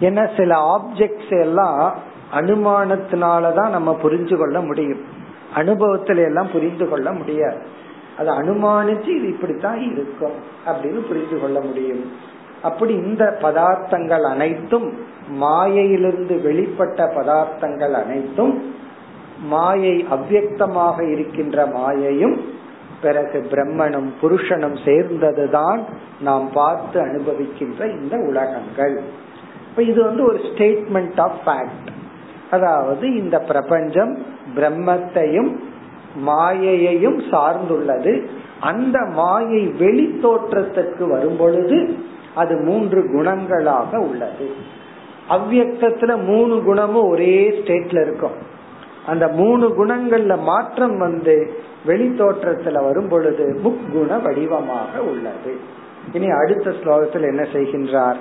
ஏன்னா 0.01 0.37
சில 0.37 0.81
ஆப்ஜெக்ட்ஸ் 0.81 1.41
எல்லாம் 1.41 1.95
அனுமானத்தினாலதான் 2.35 3.69
நம்ம 3.69 3.99
புரிஞ்சு 4.03 4.37
கொள்ள 4.37 4.61
முடியும். 4.61 5.01
அனுபவத்துல 5.57 6.25
எல்லாம் 6.25 6.51
புரிந்து 6.53 6.89
கொள்ள 6.89 7.13
முடியாது. 7.13 7.57
அது 8.19 8.31
அனுமானிச்சு 8.31 9.09
இது 9.09 9.29
இப்படித்தான் 9.29 9.79
இருக்கும் 9.93 10.33
அப்படின்னு 10.67 10.99
புரிந்து 10.99 11.41
கொள்ள 11.41 11.61
முடியும். 11.61 12.13
அப்படி 12.63 12.95
இந்த 12.95 13.39
பதார்த்தங்கள் 13.43 14.23
அனைத்தும் 14.23 14.93
மாயையிலிருந்து 15.29 16.41
வெளிப்பட்ட 16.45 16.99
பதார்த்தங்கள் 16.99 17.93
அனைத்தும் 17.93 18.75
மாயை 19.43 20.07
அவ்வக்தமாக 20.11 21.11
இருக்கின்ற 21.11 21.67
மாயையும் 21.67 22.61
பிறகு 23.03 23.47
பிரம்மனும் 23.51 24.11
புருஷனும் 24.23 24.79
சேர்ந்ததுதான் 24.85 25.81
நாம் 26.21 26.49
பார்த்து 26.53 27.01
அனுபவிக்கின்ற 27.01 28.03
இந்த 28.03 28.17
உலகங்கள். 28.17 29.01
இப்ப 29.71 29.83
இது 29.83 30.05
வந்து 30.05 30.23
ஒரு 30.25 30.39
ஸ்டேட்மெண்ட் 30.39 31.21
ஆஃப் 31.21 31.41
ஃபேக்ட் 31.47 31.91
அதாவது 32.51 33.07
இந்த 33.17 33.39
பிரபஞ்சம் 33.39 34.27
பிரம்மத்தையும் 34.55 35.53
மாயையையும் 36.27 37.19
சார்ந்துள்ளது. 37.33 38.27
அந்த 38.61 38.99
மாயை 39.13 39.67
வெளி 39.67 40.19
தோற்றத்துக்கு 40.23 41.09
வரும் 41.09 41.37
பொழுது 41.37 41.97
அது 42.35 42.57
மூன்று 42.57 43.01
குணங்களாக 43.13 43.97
உள்ளது. 43.97 44.47
அவ்வியக்தத்துல 45.31 46.25
மூணு 46.25 46.63
குணமும் 46.65 47.09
ஒரே 47.09 47.37
ஸ்டேட்ல 47.51 48.01
இருக்கும். 48.03 48.37
அந்த 49.07 49.29
மூணு 49.29 49.67
குணங்கள்ல 49.69 50.35
மாற்றம் 50.43 50.99
வந்து 50.99 51.37
வெளி 51.85 52.09
தோற்றத்துல 52.09 52.85
வரும் 52.85 53.09
பொழுது 53.09 53.61
முக்குண 53.65 54.23
வடிவமாக 54.23 55.03
உள்ளது. 55.03 55.59
இனி 56.13 56.31
அடுத்த 56.31 56.71
ஸ்லோகத்தில் 56.71 57.23
என்ன 57.23 57.43
செய்கின்றார்? 57.43 58.17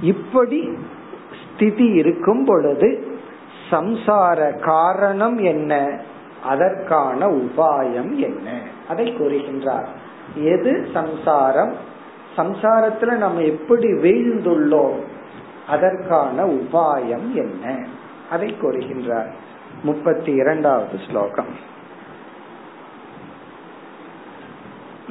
இப்படி 0.00 0.68
ஸ்திதி 1.54 1.84
இருக்கும் 1.84 2.44
பொழுது 2.44 3.18
சம்சார 3.70 4.58
காரணம் 4.58 5.38
என்ன? 5.38 6.00
அதற்கான 6.44 7.28
உபாயம் 7.28 8.16
என்ன? 8.16 8.60
அதை 8.88 9.06
கூறுகின்றார். 9.06 9.86
எது 10.34 10.88
சம்சாரம்? 10.92 11.74
சம்சாரத்துல 12.36 13.16
நம்ம 13.16 13.40
எப்படி 13.40 13.92
வீழ்ந்துள்ளோம்? 13.92 14.98
அதற்கான 15.68 16.46
உபாயம் 16.46 17.32
என்ன? 17.34 17.86
அதை 18.30 18.54
கூறுகின்றார். 18.62 19.30
முப்பத்தி 19.82 20.32
இரண்டாவது 20.32 20.98
ஸ்லோகம். 21.10 21.72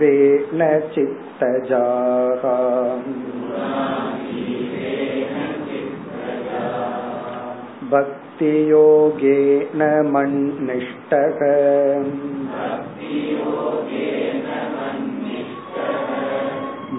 जीवेन 0.00 0.60
चित्तजाः 0.92 2.44
भक्तियोगेन 7.92 9.82
मन्निष्टः 10.14 11.42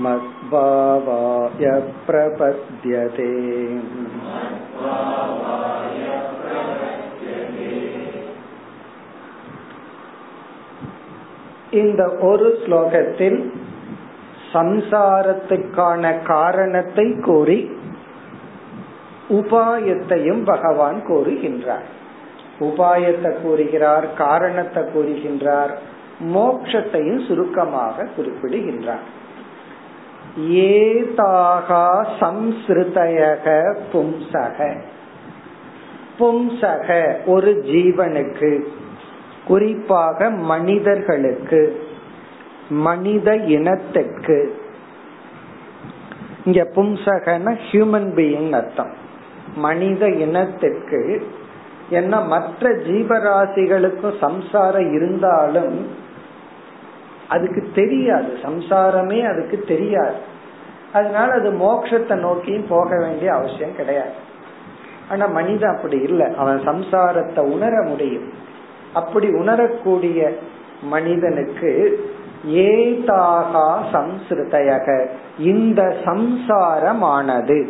मद्भावाय 0.05 1.69
प्रपद्यते 2.07 3.31
இந்த 11.72 12.08
ஒரு 12.20 12.58
ஸ்லோகத்தில் 12.66 13.38
சம்சாரத்துக்கான 14.52 16.22
காரணத்தை 16.22 17.06
கூறி 17.20 17.70
உபாயத்தையும் 19.28 20.44
பகவான் 20.44 20.98
கூறுகின்றார். 21.06 21.88
உபாயத்தை 22.60 23.30
கூறுகிறார் 23.42 24.14
காரணத்தை 24.14 24.82
கூறுகின்றார் 24.82 25.72
மோக்ஷத்தையும் 26.34 27.26
சுருக்கமாக 27.26 28.06
குறிப்பிடுகின்றார். 28.16 29.06
ஏதாகா 30.66 31.86
சம்ஸ்ருதயக 32.20 33.46
பும்சக. 33.92 34.58
பும்சக 36.18 36.88
ஒரு 37.26 37.64
ஜீவனுக்கு 37.66 38.52
குறிப்பாக 39.46 40.30
மனிதர்களுக்கு 40.30 41.86
மனித 42.68 43.36
இனத்திற்கு 43.36 44.60
இங்க 46.44 46.68
பும்சகன 46.74 47.58
ஹியூமன் 47.70 48.08
பீயிங் 48.16 48.52
அர்த்தம். 48.52 48.92
மனித 49.54 50.08
இனத்திற்கு 50.08 51.26
ஏன்னா 51.90 52.26
மற்ற 52.26 52.70
ஜீவராசிகளுக்கும் 52.70 54.18
சம்சாரம் 54.20 54.92
இருந்தாலும் 54.92 55.86
அதுக்கு 57.28 57.68
தெரியாது. 57.74 58.38
சம்சாரமே 58.42 59.32
அதுக்கு 59.32 59.64
தெரியாது. 59.68 60.14
அதனால 60.92 61.32
அது 61.32 61.52
மோட்சத்தை 61.52 62.14
நோக்கியும் 62.14 62.66
போக 62.68 62.98
வேண்டிய 62.98 63.32
அவசியம் 63.32 63.76
கிடையாது. 63.76 64.10
ஆனா 65.10 65.26
மனிதன் 65.26 65.76
அப்படி 65.76 65.98
இல்லை. 65.98 66.34
அவன் 66.34 66.68
சம்சாரத்தை 66.68 67.38
உணர 67.38 67.82
முடியும். 67.82 68.32
அப்படி 68.94 69.34
உணரக்கூடிய 69.34 70.36
மனிதனுக்கு 70.82 72.00
ஏதாகா 72.46 73.82
சம்ஸ்ருதயக. 73.92 75.06
இந்த 75.38 75.96
சம்சாரமானது. 76.04 77.68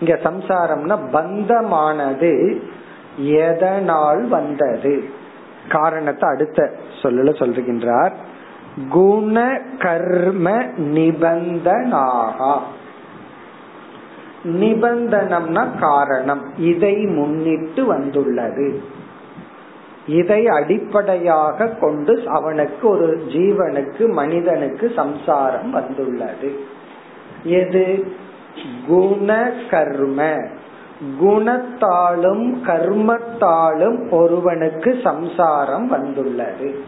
இங்க 0.00 0.18
சம்சாரம்னா 0.24 0.98
பந்தமானது 1.12 2.62
எதனால் 3.16 4.28
வந்தது? 4.28 5.04
காரணத்தை 5.68 6.28
அடுத்த 6.28 6.72
சொல்லல 7.02 7.32
சொல்கின்றார் 7.38 8.12
குண 8.90 9.60
கர்ம 9.78 10.50
நிபந்தனாகா. 10.76 12.58
நிபந்தனம்னா 14.44 15.78
காரணம். 15.80 16.42
இதை 16.56 16.94
முன்னிட்டு 16.94 17.84
வந்துள்ளது. 17.84 18.82
இதை 20.06 20.46
அடிப்படையாக 20.46 21.66
கொண்டு 21.66 22.22
அவனுக்கு 22.26 22.88
ஒரு 22.88 23.24
ஜீவனுக்கு 23.28 24.12
மனிதனுக்கு 24.12 24.92
சம்சாரம் 24.96 25.70
வந்துள்ளது. 25.70 26.58
எது? 27.44 28.12
குண 28.86 29.52
கர்ம. 29.70 30.36
குணத்தாலும் 31.20 32.54
கர்மத்தாலும் 32.66 34.10
ஒருவனுக்கு 34.10 35.00
சம்சாரம் 35.02 35.86
வந்துள்ளது. 35.86 36.78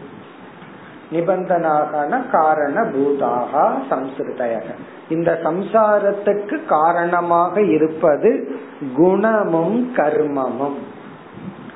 நிபந்தனாகன 1.11 2.29
காரண 2.29 2.81
பூதாக 2.81 3.73
சம்ஸ்கிருதயக. 3.89 4.63
இந்த 5.09 5.39
சம்சாரத்துக்கு 5.43 6.65
காரணமாக 6.65 7.61
இருப்பது 7.61 8.59
குணமும் 8.95 9.91
கர்மமும். 9.95 10.77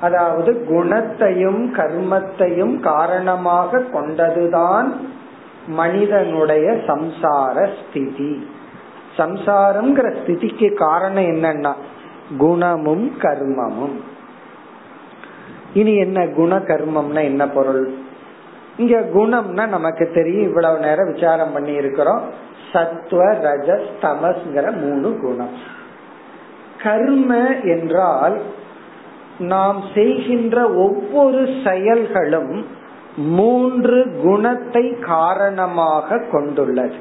அதாவது 0.02 0.52
குணத்தையும் 0.68 1.62
கர்மத்தையும் 1.74 2.80
காரணமாக 2.80 3.80
கொண்டதுதான் 3.94 4.88
மனிதனுடைய 5.66 6.66
சம்சார 6.86 7.56
ஸ்திதி. 7.78 8.32
சம்சாரம்ங்கிற 9.16 10.06
ஸ்திதிக்கு 10.18 10.68
காரணம் 10.74 11.24
என்னன்னா 11.24 11.72
குணமும் 12.38 13.06
கர்மமும். 13.18 13.96
இனி 15.74 15.94
என்ன 15.96 16.26
குண 16.26 16.58
கர்மம்னா 16.58 17.22
என்ன 17.22 17.48
பொருள்? 17.48 17.84
இங்க 18.76 18.96
குணம்னா 19.14 19.64
நமக்கு 19.68 20.10
தெரியும் 20.14 20.48
இவ்வளவு 20.48 20.78
நேரம் 20.78 21.12
விசாரம் 21.12 21.52
பண்ணி 21.52 21.72
இருக்கிறோம். 21.72 22.24
சத்வ 22.72 23.20
ரஜஸ் 23.46 23.90
தமஸ்ங்கிற 24.02 24.66
மூணு 24.80 25.08
குணம். 25.22 25.54
கர்ம 26.82 27.30
என்றால் 27.62 28.36
நாம் 29.42 29.82
செய்கின்ற 29.94 30.68
ஒவ்வொரு 30.68 31.48
செயல்களும் 31.64 32.66
மூன்று 33.16 34.20
குணத்தை 34.22 34.98
காரணமாக 34.98 36.18
கொண்டுள்ளது. 36.32 36.94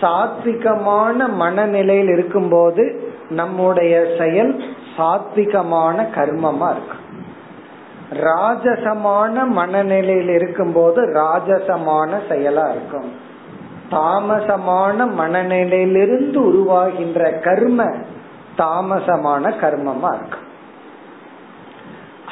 சாத்விகமான 0.00 1.28
மனநிலையில் 1.28 2.08
இருக்கும்போது 2.08 3.10
நம்முடைய 3.30 4.06
செயல் 4.18 4.54
சாத்விகமான 4.96 6.06
கர்மமா 6.14 6.70
இருக்கும் 6.70 7.00
ராஜசமான 8.22 9.46
மனநிலையில் 9.46 10.28
இருக்கும்போது 10.28 11.02
ராஜசமான 11.02 12.20
செயலா 12.28 12.66
இருக்கும். 12.70 13.10
தாமசமான 13.90 15.06
மனநிலையிலிருந்து 15.20 16.38
உருவாகின்ற 16.48 17.40
கர்ம 17.40 17.84
தாமசமான 18.58 19.44
கர்மமா 19.60 20.10
இருக்கும் 20.14 20.50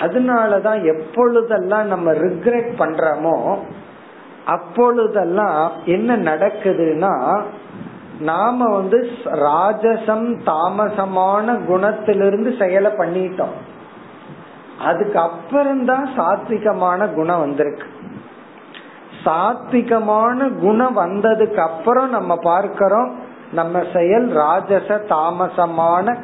அதனாலதான் 0.00 0.84
எப்பொழுதெல்லாம் 0.84 1.86
நம்ம 1.86 2.12
ரிக்ரெட் 2.12 2.70
பண்றோமோ 2.78 3.58
அப்பொழுதெல்லாம் 4.46 5.72
என்ன 5.84 6.16
நடக்குதுன்னா 6.16 7.42
நாம 8.20 8.74
வந்து 8.74 9.08
ராஜசம் 9.24 10.38
தாமசமான 10.44 11.58
குணத்திலிருந்து 11.68 12.58
செயலை 12.58 12.90
பண்ணிட்டோம். 12.90 13.54
அதுக்கு 14.80 15.18
அப்புறம்தான் 15.18 16.10
சாத்விகமான 16.16 17.14
குணம் 17.14 17.38
வந்திருக்கு. 17.38 17.86
சாத்விகமான 19.24 20.48
குணம் 20.60 20.96
வந்ததுக்கு 20.96 21.56
அப்புறம் 21.56 22.10
நம்ம 22.10 22.36
பார்க்கிறோம் 22.36 23.18
நம்ம 23.52 23.82
செயல் 23.92 24.28
ராஜச 24.28 25.02
தாமசமான 25.08 26.16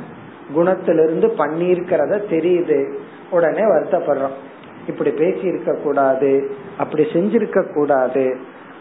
குணத்திலிருந்து 0.54 1.28
பண்ணிருக்கிறத 1.38 2.20
தெரியுது. 2.30 2.80
உடனே 3.30 3.62
வருத்தப்படுறோம். 3.62 4.36
இப்படி 4.86 5.10
பேசி 5.10 5.46
இருக்க 5.46 5.72
கூடாது 5.72 6.50
அப்படி 6.78 7.02
செஞ்சிருக்க 7.02 7.72
கூடாது 7.72 8.36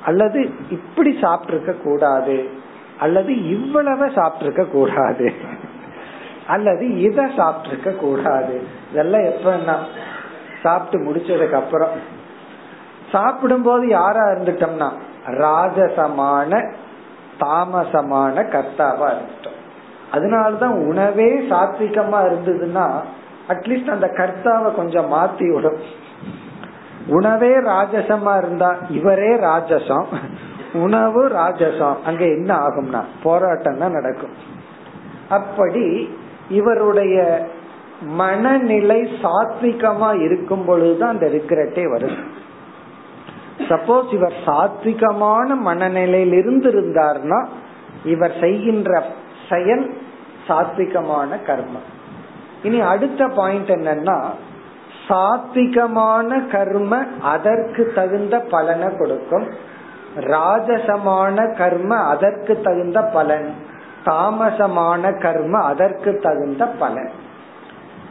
அல்லது 0.06 0.50
இப்படி 0.70 1.18
சாப்பிட்டிருக்க 1.22 1.82
கூடாது 1.82 2.50
அல்லது 3.00 3.50
இவ்வளவு 3.50 4.06
சாப்பிட்டிருக்க 4.06 4.66
கூடாது 4.70 5.32
அல்லது 6.48 7.02
இத 7.02 7.24
சாப்பிட்டிருக்க 7.24 7.96
கூடாது 7.96 8.62
இதெல்லாம் 8.92 9.22
எப்பன்னா 9.22 9.76
சாப்பிட்டு 10.62 11.12
முடிச்சதுக்கு 11.12 11.52
அப்புறம் 11.52 11.90
சாப்பிடும் 13.12 13.62
போது 13.62 13.88
யாரா 13.88 14.26
இருந்துட்டோம்னா 14.26 14.90
ராஜசமான 15.26 16.74
தாமசமான 17.40 18.44
கர்த்தாவா 18.44 19.08
இருந்துட்டோம். 19.12 19.60
அதனாலதான் 20.14 20.86
உணவே 20.88 21.30
சாத்விகமா 21.50 22.20
இருந்ததுன்னா 22.30 22.86
அட்லீஸ்ட் 23.48 23.90
அந்த 23.90 24.08
கர்த்தாவை 24.18 24.76
கொஞ்சம் 24.76 25.14
மாத்தி 25.14 25.54
விடும் 25.54 25.80
உணவே 27.08 27.52
ராஜசமா 27.56 28.38
இருந்தா 28.38 28.76
இவரே 28.90 29.36
ராஜசம். 29.36 30.06
உணவு 30.74 31.28
ராஜசம். 31.28 31.96
அங்க 32.06 32.26
என்ன 32.26 32.56
ஆகும்னா 32.56 33.02
போராட்டம் 33.24 33.78
தான் 33.78 33.92
நடக்கும். 33.92 34.36
அப்படி 35.30 36.16
இவருடைய 36.50 37.48
மனநிலை 38.02 39.02
சாத்விகமா 39.24 40.22
இருக்கும் 40.22 40.66
பொழுதுதான் 40.66 41.10
அந்த 41.10 41.28
ரிக்ரெட்டே 41.28 41.86
வருது 41.94 42.24
சப்போஸ் 43.70 44.14
இவர் 44.14 44.34
சாத்விகமான 44.46 45.56
மனநிலையில் 45.56 46.36
இருந்திருந்தார்னா 46.42 47.46
இவர் 48.06 48.36
செய்கின்ற 48.40 49.04
செயல் 49.50 49.94
சாத்விகமான 50.48 51.38
கர்மம். 51.48 51.88
இனி 52.66 52.80
அடுத்த 52.92 53.28
பாயிண்ட் 53.28 53.70
என்னன்னா 53.70 54.18
சாத்விகமான 55.08 56.30
கர்ம 56.52 56.94
அதற்கு 57.22 57.92
தகுந்த 57.96 58.40
பலனை 58.40 58.90
கொடுக்கும். 58.98 59.48
ராஜசமான 60.20 61.38
கர்ம 61.58 61.96
அதற்கு 62.14 62.54
தகுந்த 62.62 63.02
பலன். 63.14 63.50
தாமசமான 64.06 65.12
கர்ம 65.22 65.62
அதற்கு 65.64 66.12
தகுந்த 66.24 66.66
பலன். 66.82 67.12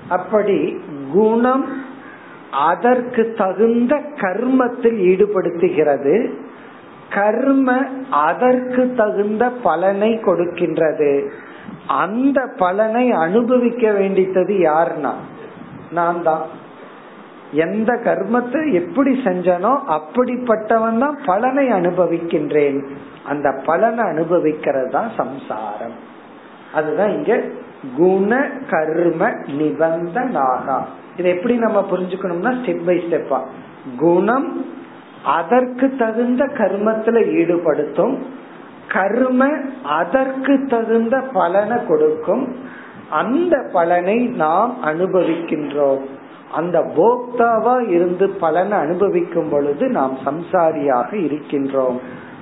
அப்படி 0.08 0.58
குணம் 1.12 1.66
அதற்கு 2.68 3.34
தகுந்த 3.38 3.92
கர்மத்தில் 4.20 5.00
ஈடுபடுத்துகிறது. 5.10 6.14
கர்ம 7.14 7.68
அதற்கு 8.10 8.82
தகுந்த 8.96 9.44
பலனை 9.62 10.10
கொடுக்கின்றது. 10.26 11.12
அந்த 11.86 12.46
பலனை 12.58 13.10
அனுபவிக்க 13.10 13.90
வேண்டித்தது 13.90 14.54
யாருன்னா? 14.58 15.12
நான் 15.90 16.22
தான் 16.22 16.42
எந்த 17.52 17.92
கர்மத்தை 17.92 18.72
எப்படி 18.72 19.12
செஞ்சனோ 19.12 19.72
அப்படிப்பட்டவன் 19.88 20.98
தான் 20.98 21.18
பலனை 21.26 21.68
அனுபவிக்கின்றேன். 21.68 22.84
அந்த 23.24 23.52
பலனை 23.64 24.04
அனுபவிக்கிறது 24.04 24.90
தான் 24.90 25.10
சம்சாரம். 25.16 25.92
அதுதான் 26.72 27.08
இங்க 27.08 27.42
குண 27.96 28.50
கர்ம 28.70 29.28
நிபந்தனாகா 29.46 30.78
இதை 31.16 31.32
எப்படி 31.32 31.56
நம்ம 31.56 31.80
புரிஞ்சுக்கணும்னா 31.90 32.52
ஸ்டெப் 32.60 32.84
பை 32.84 32.96
ஸ்டெப்பா 32.98 33.40
குணம் 33.96 34.64
அதற்கு 35.22 35.96
தகுந்த 35.96 36.44
கர்மத்துல 36.44 37.18
ஈடுபடுத்தும் 37.34 38.18
கர்ம 38.92 39.48
அதற்கு 39.82 40.66
தகுந்த 40.66 41.20
பலனை 41.20 41.86
கொடுக்கும். 41.86 42.56
அந்த 43.10 43.68
பலனை 43.72 44.26
நாம் 44.26 44.76
அனுபவிக்கின்றோம். 44.84 46.00
அந்த 46.52 46.80
போக்தாவா 46.80 47.88
இருந்து 47.88 48.28
பலனை 48.28 48.78
அனுபவிக்கும் 48.78 49.48
பொழுது 49.48 49.88
நாம் 49.88 50.18
சம்சாரியாக 50.24 51.12
இருக்கின்றோம். 51.12 51.98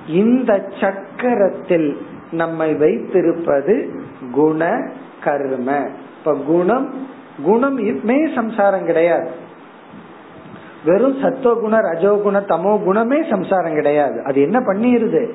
இந்த 0.07 0.69
சக்கரத்தில் 0.79 1.97
நம்மை 2.31 2.73
வைத்திருப்பது 2.73 3.93
குண 4.31 4.91
கர்ம. 5.23 5.89
இப்ப 6.19 6.35
குணம் 6.35 7.07
குணமே 7.43 8.27
சம்சாரம் 8.35 8.85
கிடையாது. 8.85 9.29
வெறும் 10.85 11.19
சத்துவகுண 11.21 11.77
ரஜோகுண 11.77 12.43
தமோ 12.45 12.83
குணமே 12.83 13.23
சம்சாரம் 13.29 13.73
கிடையாது. 13.73 14.23
அது 14.23 14.41
என்ன 14.41 14.59
பண்ணிருது? 14.59 15.33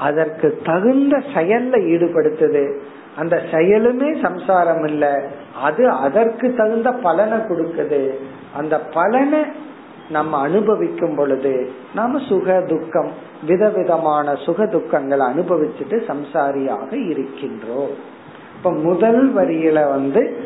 அதற்கு 0.00 0.60
தகுந்த 0.64 1.16
செயல்ல 1.34 1.74
ஈடுபடுத்துது. 1.92 2.78
அந்த 3.16 3.42
செயலுமே 3.50 4.22
சம்சாரம் 4.22 4.84
இல்ல. 4.84 5.22
அது 5.62 5.88
அதற்கு 5.88 6.54
தகுந்த 6.54 6.92
பலனை 6.92 7.38
கொடுக்குது. 7.38 8.10
அந்த 8.56 8.80
பலனை 8.80 9.40
நம்ம 10.10 10.38
அனுபவிக்கும் 10.38 11.14
பொழுது 11.14 11.70
நாம 11.94 12.18
சுக 12.18 12.60
துக்கம் 12.68 13.10
விதவிதமான 13.46 14.34
சுக 14.34 14.64
துக்கங்களை 14.64 15.24
அனுபவிச்சுட்டு 15.32 16.02
சம்சாரியாக 16.06 16.92
இருக்கின்றோம். 16.92 17.94
இப்ப 18.56 18.72
முதல் 18.72 19.34
வரியில 19.34 19.90
வந்து 19.90 20.36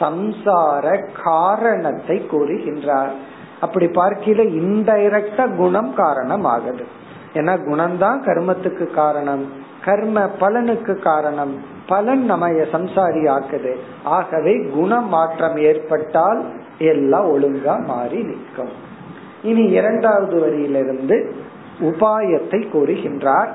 சம்சார 0.00 1.06
காரணத்தை 1.22 2.26
கூறுகின்றார். 2.32 3.12
அப்படி 3.60 3.86
பார்க்கல 3.86 4.40
இன்டைரக்டா 4.62 5.56
குணம் 5.56 5.94
காரணம் 5.94 6.44
ஆகுது 6.44 7.00
ஏன்னா 7.34 7.54
குணம்தான் 7.66 8.22
கர்மத்துக்கு 8.26 8.90
காரணம். 8.90 9.48
கர்ம 9.84 10.30
பலனுக்கு 10.40 10.98
காரணம். 10.98 11.54
பலன் 11.86 12.24
நம்ம 12.24 12.48
சம்சாரி 12.48 13.22
ஆக்குது. 13.28 13.74
ஆகவே 14.04 14.58
குண 14.58 15.00
மாற்றம் 15.00 15.56
ஏற்பட்டால் 15.56 16.44
எல்லாம் 16.78 17.28
ஒழுங்கா 17.28 17.84
மாறி 17.84 18.22
நிற்கும். 18.22 18.90
இனி 19.42 19.62
இரண்டாவது 19.62 20.38
வரியிலிருந்து 20.38 21.32
உபாயத்தை 21.80 22.64
கூறுகின்றார். 22.72 23.48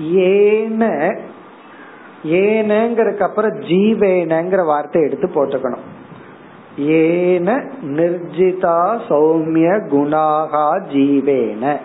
ஏன 0.00 1.14
ஏனங்கிறதுக்கு 2.24 3.20
அப்புறம் 3.20 3.60
ஜீவேனங்கிற 3.60 4.64
வார்த்தை 4.64 5.02
எடுத்து 5.02 5.26
போட்டுக்கணும். 5.26 5.84
ஏன 6.76 7.64
நிர்ஜிதா 7.82 9.00
சௌமிய 9.08 9.86
குணாகா 9.88 10.80
ஜீவேன. 10.92 11.76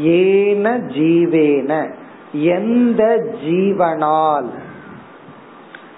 ஏன 0.00 0.78
ஜீவேன 0.78 1.94
எந்த 2.32 3.24
ஜீவனால்? 3.44 4.50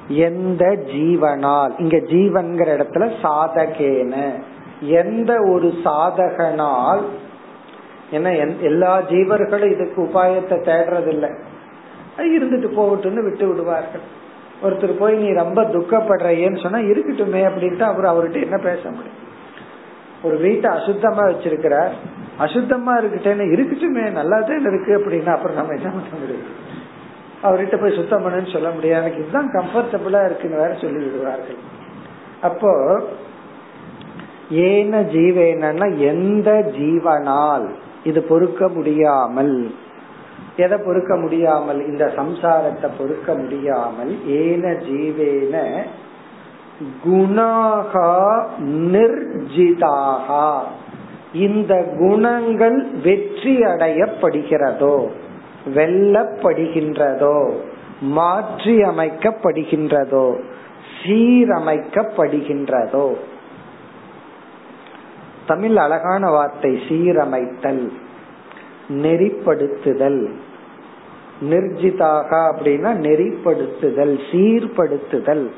எந்த 0.09 0.67
ஜீவனால்? 0.67 1.71
இங்க 1.79 1.97
ஜீவன்கிற 1.97 2.69
இடத்துல 2.77 3.13
சாதகேன. 3.23 4.43
எந்த 4.81 5.43
ஒரு 5.49 5.73
சாதகனால்? 5.85 7.01
ஏன்னா 8.13 8.61
எல்லா 8.61 9.01
ஜீவர்களும் 9.01 9.73
இதுக்கு 9.73 10.03
உபாயத்தை 10.03 10.53
தேடுறதில்லை. 10.53 11.41
இருந்துட்டு 12.19 12.69
போகட்டும்னு 12.77 13.25
விட்டு 13.25 13.47
விடுவார்கள். 13.49 14.01
ஒருத்தர் 14.63 14.99
போய் 14.99 15.17
நீ 15.17 15.33
ரொம்ப 15.33 15.63
துக்கப்படுறையேன்னு 15.63 16.63
சொன்னா 16.63 16.79
இருக்கட்டுமே 16.79 17.51
அப்படின்ட்டு 17.51 17.81
அவர் 17.81 18.05
அவர்கிட்ட 18.05 18.43
என்ன 18.43 18.57
பேச 18.57 18.81
முடியும்? 18.85 19.21
ஒரு 20.23 20.37
வீட்டை 20.37 20.71
அசுத்தமா 20.71 21.35
வச்சிருக்கிறார். 21.35 21.91
அசுத்தமா 22.39 22.93
இருக்கிட்டேன்னு 23.01 23.45
இருக்கட்டுமே 23.55 24.13
நல்லா 24.13 24.41
தான் 24.41 24.67
இருக்கு 24.67 24.93
அப்படின்னா 24.99 25.33
அப்புறம் 25.35 25.57
நம்ம 25.57 25.75
என்ன 25.75 25.89
பண்ண 25.89 26.21
முடியும்? 26.21 26.49
அவர்கிட்ட 27.43 27.81
போய் 27.81 27.97
சுத்தம் 27.97 28.25
பண்ணுன்னு 28.25 28.53
சொல்ல 28.53 28.71
முடியாது. 28.71 29.03
எனக்கு 29.03 29.23
இதுதான் 29.23 29.53
கம்ஃபர்டபுளா 29.59 30.25
இருக்குன்னு 30.25 30.57
வேற 30.57 30.75
சொல்லி 30.75 30.99
விடுவார்கள். 31.05 31.61
அப்போ 32.41 32.73
ஏன 34.51 35.03
ஜீவேனா 35.03 35.99
எந்த 35.99 36.51
ஜீவனால் 36.79 37.69
இது 38.05 38.23
பொறுக்க 38.23 38.69
முடியாமல் 38.69 39.75
எதை 40.57 40.79
பொறுக்க 40.79 41.17
முடியாமல் 41.17 41.87
இந்த 41.87 42.13
சம்சாரத்தை 42.17 42.89
பொறுக்க 42.99 43.35
முடியாமல் 43.35 44.13
ஏன 44.27 44.71
ஜீவேன 44.71 45.85
குணாகா 47.05 48.11
நிர்ஜிதாகா. 48.93 50.47
இந்த 51.33 51.95
குணங்கள் 51.99 52.87
வெற்றி 53.03 53.61
அடையப்படுகிறதோ 53.61 55.11
வெல்லப்படுகின்றதோ 55.75 57.53
மாற்றி 58.01 58.83
அமைக்கப்படுகின்றதோ 58.83 60.39
சீரமைக்கப்படுகின்றதோ. 61.05 63.15
தமிழ் 65.47 65.77
அழகான 65.77 66.31
வார்த்தை 66.31 66.83
சீரமைத்தல் 66.89 67.93
நெறிப்படுத்துதல். 68.89 70.29
நிர்ஜிதாக 71.51 72.51
அப்படின்னா 72.51 73.07
நெறிப்படுத்துதல் 73.07 74.21
சீர்படுத்துதல். 74.31 75.51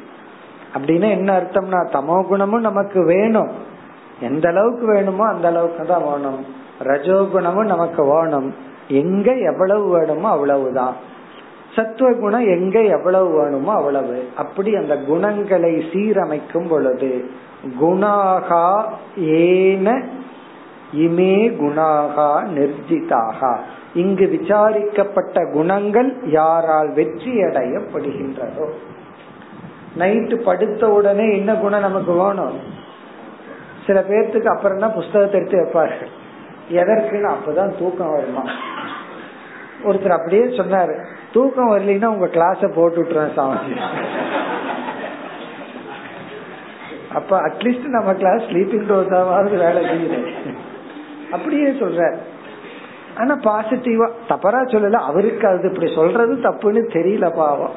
அப்படின்னா 0.74 1.10
என்ன 1.10 1.40
அர்த்தம்னா 1.40 1.86
தமோ 1.92 2.26
குணமும் 2.26 2.60
நமக்கு 2.60 3.04
வேணும். 3.04 3.48
எந்த 4.24 4.46
அளவுக்கு 4.48 4.86
வேணுமோ 4.86 5.24
அந்த 5.26 5.46
அளவுக்கு 5.48 5.82
தான் 5.86 6.06
வேணும். 6.10 6.40
ரஜோகுணமும் 6.90 7.72
நமக்கு 7.72 8.02
வேணும். 8.12 8.48
எங்க 9.00 9.28
எவ்வளவு 9.50 9.86
வேணுமோ 9.88 10.28
அவ்வளவுதான். 10.28 10.96
சத்துவ 11.74 12.08
குணம் 12.14 12.46
எங்க 12.56 12.76
எவ்வளவு 12.96 13.28
வேணுமோ 13.38 13.72
அவ்வளவு. 13.72 14.18
அப்படி 14.36 14.70
அந்த 14.76 14.94
குணங்களை 15.08 15.72
சீரமைக்கும் 15.92 16.68
பொழுது 16.68 17.12
குணாகா 17.80 18.66
ஏன 19.38 19.88
இமே 21.04 21.36
குணாகா 21.62 22.28
நிர்ஜிதாகா. 22.56 23.52
இங்கு 23.94 24.26
விசாரிக்கப்பட்ட 24.28 25.38
குணங்கள் 25.52 26.10
யாரால் 26.38 26.90
வெற்றி 26.98 27.32
அடையப்படுகின்றதோ 27.42 28.66
நைட்டு 29.98 30.36
படுத்த 30.46 30.82
உடனே 30.98 31.26
என்ன 31.36 31.50
குணம் 31.54 31.86
நமக்கு 31.88 32.12
வேணும்? 32.22 32.56
சில 33.86 34.00
பேர்த்துக்கு 34.00 34.54
அப்புறம் 34.54 34.78
தான் 34.78 34.92
புஸ்தகத்தை 34.92 35.40
எடுத்து 35.40 35.58
வைப்பார்கள். 35.60 36.12
எதற்குன்னு 36.70 37.28
அப்பதான் 37.36 37.78
தூக்கம் 37.78 38.12
வருமா? 38.12 38.44
ஒருத்தர் 39.84 40.18
அப்படியே 40.18 40.44
சொன்னாரு 40.58 40.94
தூக்கம் 41.32 41.72
வரலன்னா 41.72 42.04
உங்க 42.04 42.26
கிளாஸ 42.26 42.68
போட்டு 42.74 42.98
விட்டுறேன் 43.00 43.34
சாமி. 43.34 43.74
அப்ப 47.18 47.40
அட்லீஸ்ட் 47.40 47.94
நம்ம 47.96 48.12
கிளாஸ் 48.14 48.46
ஸ்லீப்பிங் 48.50 48.86
டோஸாவது 48.90 49.56
வேலை 49.56 49.82
செய்யுது. 49.84 50.20
அப்படியே 51.32 51.68
சொல்ற 51.68 52.16
ஆனா 53.20 53.34
பாசிட்டிவா 53.42 54.06
தப்பரா 54.28 54.60
சொல்லல 54.72 55.00
அவருக்கு 55.10 55.46
அது 55.48 55.68
இப்படி 55.72 55.94
சொல்றது 55.94 56.34
தப்புன்னு 56.34 56.82
தெரியல 56.96 57.26
பாவம். 57.36 57.76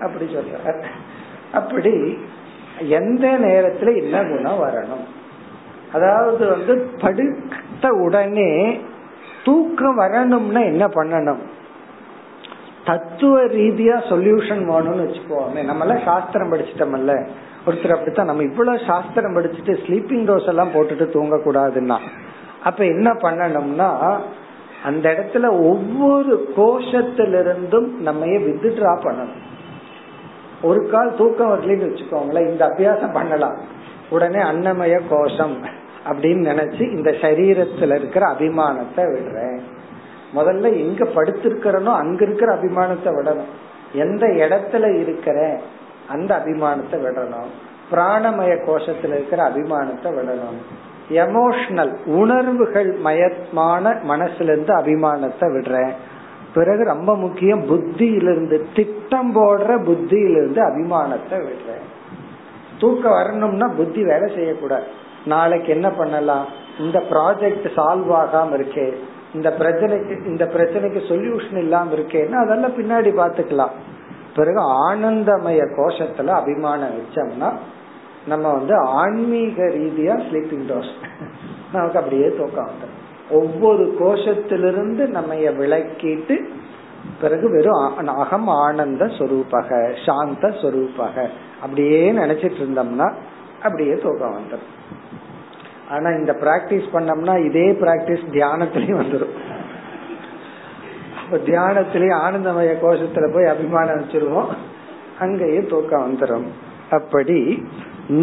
அப்படி 0.00 0.36
சொல்ற 0.36 0.74
அப்படி 1.52 2.18
எந்த 2.78 3.26
நேரத்துல 3.28 3.94
என்ன 4.02 4.22
குணம் 4.22 4.62
வரணும்? 4.62 5.04
அதாவது 5.92 6.46
வந்து 6.46 6.76
படுத்த 6.76 7.88
உடனே 7.92 8.80
தூக்கம் 9.44 9.94
வரணும்னா 9.94 10.60
என்ன 10.60 10.86
பண்ணணும்? 10.86 11.42
தத்துவ 12.84 13.40
ரீதியா 13.44 13.96
சொல்யூஷன் 14.10 14.62
வேணும்னு 14.70 15.02
வச்சுக்கோமே. 15.02 15.64
நம்ம 15.64 15.84
எல்லாம் 15.84 16.04
சாஸ்திரம் 16.04 16.52
படிச்சிட்டோம்ல 16.52 17.28
ஒருத்தர் 17.66 17.90
அப்படித்தான். 17.90 18.26
நம்ம 18.26 18.42
இவ்வளவு 18.42 18.78
சாஸ்திரம் 18.86 19.36
படிச்சுட்டு 19.36 19.78
ஸ்லீப்பிங் 19.86 20.26
டோஸ் 20.28 20.48
எல்லாம் 20.48 20.70
போட்டுட்டு 20.70 21.10
தூங்க 21.10 21.36
கூடாதுன்னா 21.36 21.98
அப்ப 22.64 22.84
என்ன 22.84 23.12
பண்ணணும்னா 23.12 24.18
அந்த 24.84 25.10
இடத்துல 25.10 25.48
ஒவ்வொரு 25.60 26.52
கோஷத்திலிருந்தும் 26.56 27.86
நம்ம 27.86 28.24
வித்ட்ரா 28.26 28.94
பண்ணணும். 29.00 29.40
ஒரு 30.62 30.88
கால் 30.88 31.14
தூக்கம் 31.16 31.50
வரலன்னு 31.50 31.88
வச்சுக்கோங்களேன். 31.90 32.48
இந்த 32.48 32.66
அபியாசம் 32.66 33.12
பண்ணலாம். 33.12 33.56
உடனே 34.10 34.38
அன்னமய 34.38 35.00
கோஷம். 35.08 35.80
அப்படின்னு 36.08 36.46
நினைச்சு 36.50 36.80
இந்த 36.96 37.10
சரீரத்துல 37.10 37.94
இருக்கிற 37.94 38.26
அபிமானத்தை 38.26 39.04
விடுறேன். 39.12 39.60
முதல்ல 40.34 40.62
எங்க 40.62 41.04
படுத்திருக்கிறனோ 41.04 41.92
அங்க 41.94 42.24
இருக்கிற 42.24 42.54
அபிமானத்தை 42.54 43.04
விடணும். 43.04 43.52
எந்த 43.92 44.26
இடத்துல 44.26 45.00
இருக்கிற 45.00 45.60
அந்த 46.08 46.42
அபிமானத்தை 46.44 46.92
விடணும். 46.92 47.50
பிராணமய 47.92 48.52
கோஷத்துல 48.66 49.12
இருக்கிற 49.12 49.50
அபிமானத்தை 49.50 50.04
விடணும். 50.04 50.60
எமோஷனல் 51.10 52.04
உணர்வுகள் 52.06 52.98
மயமான 53.04 53.94
மனசுல 54.08 54.42
இருந்து 54.42 54.74
அபிமானத்தை 54.74 55.40
விடுறேன். 55.40 55.92
பிறகு 56.54 56.84
ரொம்ப 56.84 57.16
முக்கியம் 57.16 57.66
புத்தியிலிருந்து 57.66 58.62
திட்டம் 58.74 59.36
போடுற 59.36 59.84
புத்தியிலிருந்து 59.84 60.60
அபிமானத்தை 60.66 61.38
விடுறேன். 61.38 61.86
தூக்கம் 62.78 63.12
வரணும்னா 63.12 63.68
புத்தி 63.68 64.02
வேலை 64.02 64.34
செய்யக்கூடாது. 64.34 64.84
நாளைக்கு 65.26 65.72
என்ன 65.72 65.90
பண்ணலாம்? 65.90 66.46
இந்த 66.78 66.98
ப்ராஜெக்ட் 67.10 67.66
சால்வ் 67.76 68.12
ஆகாம 68.22 68.56
இருக்கே. 68.58 68.92
இந்த 69.34 69.56
பிரச்சனைக்கு 69.58 70.26
இந்த 70.26 70.44
பிரச்சனைக்கு 70.44 71.00
சொல்யூஷன் 71.08 71.56
இல்லாம 71.56 71.94
இருக்கேன்னா 71.94 72.32
அதெல்லாம் 72.32 72.76
பின்னாடி 72.76 73.10
பாத்துக்கலாம் 73.20 73.70
பிறகு 74.36 74.90
ஆனந்தமய 74.90 75.62
கோஷத்துல 75.76 76.26
அபிமானம் 76.26 76.90
வச்சோம்னா 76.98 77.52
நம்ம 78.26 78.52
வந்து 78.52 78.74
ஆன்மீக 78.76 79.62
ரீதியா 79.62 80.14
ஸ்லீப்பிங் 80.26 80.66
டோஸ் 80.68 80.92
நமக்கு 81.72 81.98
அப்படியே 81.98 82.28
தூக்கம் 82.36 82.66
வந்துடும் 82.66 82.98
ஒவ்வொரு 83.30 83.96
கோஷத்திலிருந்து 84.00 85.06
நம்ம 85.06 85.34
விளக்கிட்டு 85.34 86.44
பிறகு 87.20 87.50
வெறும் 87.50 88.08
அகம் 88.08 88.48
ஆனந்த 88.48 89.04
சொரூபக 89.04 89.96
சாந்த 90.06 90.48
சொரூபக. 90.48 91.28
அப்படியே 91.62 92.12
நினைச்சிட்டு 92.12 92.60
இருந்தோம்னா 92.62 93.12
அப்படியே 93.62 93.94
தூக்கம் 93.94 94.36
வந்துடும் 94.36 94.70
ஆனா 95.92 96.08
இந்த 96.20 96.32
பிராக்டிஸ் 96.40 96.88
பண்ணோம்னா 96.94 97.34
இதே 97.46 97.66
பிராக்டிஸ் 97.82 98.26
தியானத்திலயும் 98.34 99.02
வந்துடும் 99.02 99.34
தியானத்திலேயே 101.46 102.14
ஆனந்தமய 102.24 102.72
கோஷத்துல 102.82 103.26
போய் 103.34 103.52
அபிமானம் 103.52 104.00
வச்சிருவோம். 104.00 104.50
அங்கேயே 105.18 105.60
தூக்கம் 105.70 106.04
வந்துடும் 106.06 106.46
அப்படி 106.90 107.38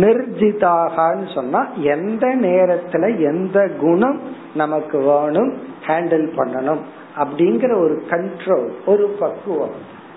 நிர்ஜிதாகான்னு 0.01 1.27
சொன்னா 1.33 1.61
எந்த 1.95 2.25
நேரத்துல 2.41 3.03
எந்த 3.29 3.57
குணம் 3.79 4.19
நமக்கு 4.55 4.97
வேணும் 5.09 5.51
ஹேண்டில் 5.87 6.27
பண்ணணும் 6.39 6.81
அப்படிங்கிற 7.21 7.71
ஒரு 7.83 7.95
கண்ட்ரோல் 8.09 8.69
ஒரு 8.85 9.05
பக்குவம். 9.19 9.75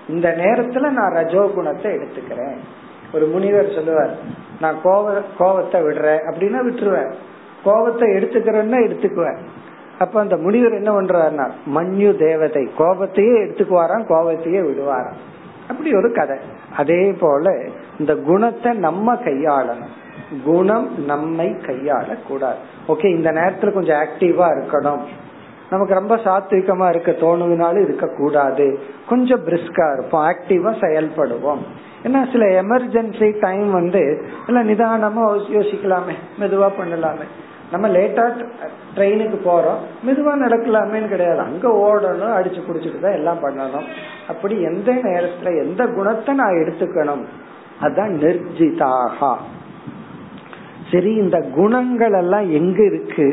இந்த 0.09 0.29
நேரத்துல 0.43 0.87
நான் 0.99 1.17
ரஜோ 1.19 1.43
குணத்தை 1.55 1.91
எடுத்துக்கிறேன். 1.97 2.59
ஒரு 3.15 3.27
முனிவர் 3.27 3.75
சொல்லுவார் 3.75 4.15
நான் 4.61 4.79
கோவ 4.85 5.07
கோவத்தை 5.39 5.79
விடுறேன் 5.87 6.23
அப்படின்னா 6.29 6.61
விட்டுருவேன். 6.69 7.13
கோபத்தை 7.65 8.09
எடுத்துக்கிறேன்னா 8.09 8.77
எடுத்துக்குவேன். 8.89 9.39
அப்ப 9.99 10.21
அந்த 10.21 10.37
முனிவர் 10.37 10.73
என்ன 10.73 11.01
பண்றாருன்னா 11.01 11.51
மஞ்சு 11.67 12.17
தேவதை 12.17 12.69
கோபத்தையே 12.79 13.37
எடுத்துக்குவாராம் 13.45 14.09
கோபத்தையே 14.09 14.61
விடுவாராம். 14.63 15.21
அப்படி 15.69 15.95
ஒரு 15.95 16.13
கதை. 16.13 16.39
அதே 16.77 17.13
போல 17.13 17.61
இந்த 17.99 18.17
குணத்தை 18.17 18.73
நம்ம 18.77 19.15
கையாளணும். 19.15 19.93
குணம் 20.45 21.05
நம்மை 21.05 21.49
கையாள 21.49 22.17
கூடாது 22.29 22.57
ஓகே 22.89 23.05
இந்த 23.05 23.31
நேரத்துல 23.31 23.73
கொஞ்சம் 23.73 23.99
ஆக்டிவா 23.99 24.47
இருக்கணும். 24.55 25.01
நமக்கு 25.71 25.95
ரொம்ப 25.95 26.17
சாத்விகமா 26.17 26.89
இருக்க 26.89 27.11
தோணுதுனாலும் 27.13 27.83
இருக்க 27.83 28.07
கூடாது 28.17 28.79
கொஞ்சம் 29.09 29.47
பிரிஸ்கா 29.47 29.93
இருப்போம் 29.93 30.27
ஆக்டிவா 30.27 30.71
செயல்படுவோம். 30.81 31.63
ஏன்னா 32.05 32.33
சில 32.33 32.63
எமர்ஜென்சி 32.63 33.41
டைம் 33.41 33.73
வந்து 33.73 34.25
இல்ல 34.47 34.65
நிதானமா 34.65 35.41
யோசிக்கலாமே 35.53 36.15
மெதுவா 36.41 36.71
பண்ணலாமே. 36.81 37.27
நம்ம 37.73 37.89
லேட்டா 37.89 38.25
ட்ரெயினுக்கு 38.97 39.39
போறோம். 39.45 39.81
மெதுவா 40.07 40.33
நடக்கலாமேன்னு 40.45 41.09
கிடையாது. 41.09 41.39
அங்க 41.39 41.69
ஓடணும் 41.85 42.37
அடிச்சு 42.39 42.61
குடிச்சிட்டு 42.67 43.01
தான் 43.01 43.19
எல்லாம் 43.21 43.43
பண்ணணும். 43.45 43.87
அப்படி 44.29 44.61
எந்த 44.61 44.93
நேரத்துல 44.93 45.51
எந்த 45.65 45.87
குணத்தை 45.87 46.35
நான் 46.35 46.61
எடுத்துக்கணும்? 46.63 47.25
அதான் 47.81 48.13
நிர்ஜிதாகா. 48.23 49.33
சரி 50.93 51.13
இந்த 51.15 51.39
குணங்கள் 51.55 52.13
எல்லாம் 52.13 52.51
எங்க 52.51 52.85
இருக்கு? 52.85 53.27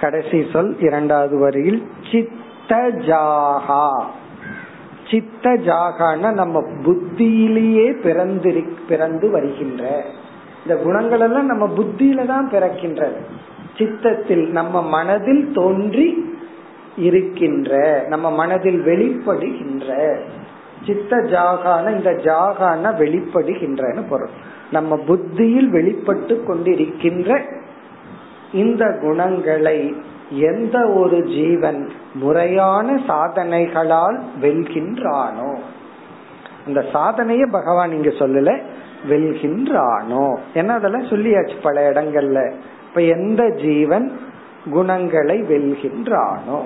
கடைசி 0.00 0.38
சொல் 0.52 0.72
இரண்டாவது 0.78 1.38
வரியில் 1.38 1.80
சித்த 2.12 2.76
ஜாகா 3.08 3.84
சித்த 5.10 5.50
ஜாகான 5.66 6.32
நம்ம 6.32 6.60
புத்தியிலேயே 6.84 7.86
பிறந்து 8.02 8.50
பிறந்து 8.88 9.30
வருகின்ற. 9.30 9.82
இந்த 10.62 10.74
குணங்கள் 10.82 11.20
எல்லாம் 11.20 11.46
நம்ம 11.46 11.64
புத்தியில 11.76 12.26
தான் 12.26 12.50
பிறக்கின்றது. 12.52 13.18
சித்தத்தில் 13.78 14.50
நம்ம 14.50 14.82
மனதில் 14.82 15.52
தோன்றி 15.54 16.24
இருக்கின்ற 16.96 18.04
நம்ம 18.08 18.30
மனதில் 18.30 18.80
வெளிப்படுகின்ற 18.84 20.14
சித்த 20.86 21.16
ஜாகான 21.16 21.90
இந்த 21.90 22.10
ஜாகான 22.10 22.92
வெளிப்படுகின்றன்னு 22.98 24.02
பொருள். 24.08 24.28
நம்ம 24.70 24.96
புத்தியில் 24.96 25.70
வெளிப்பட்டு 25.70 26.44
கொண்டிருக்கின்ற 26.48 27.40
இந்த 28.52 28.98
குணங்களை 29.00 29.94
எந்த 30.30 30.88
ஒரு 30.88 31.24
ஜீவன் 31.24 31.90
முறையான 32.14 32.94
சாதனைகளால் 33.06 34.18
வெல்கின்றானோ 34.40 35.50
அந்த 36.66 36.84
சாதனைய 36.92 37.46
பகவான் 37.50 37.92
இங்க 37.92 38.08
சொல்லல 38.08 38.60
வெல்கின்றானோ. 39.08 40.38
ஏன்னா 40.54 40.68
அதெல்லாம் 40.68 41.04
சொல்லியாச்சு 41.04 41.54
பல 41.62 41.90
இடங்கள்ல. 41.90 42.52
இப்ப 42.92 43.04
எந்த 43.04 43.48
ஜீவன் 43.48 44.20
குணங்களை 44.70 45.42
வெல்கின்றானோ? 45.42 46.62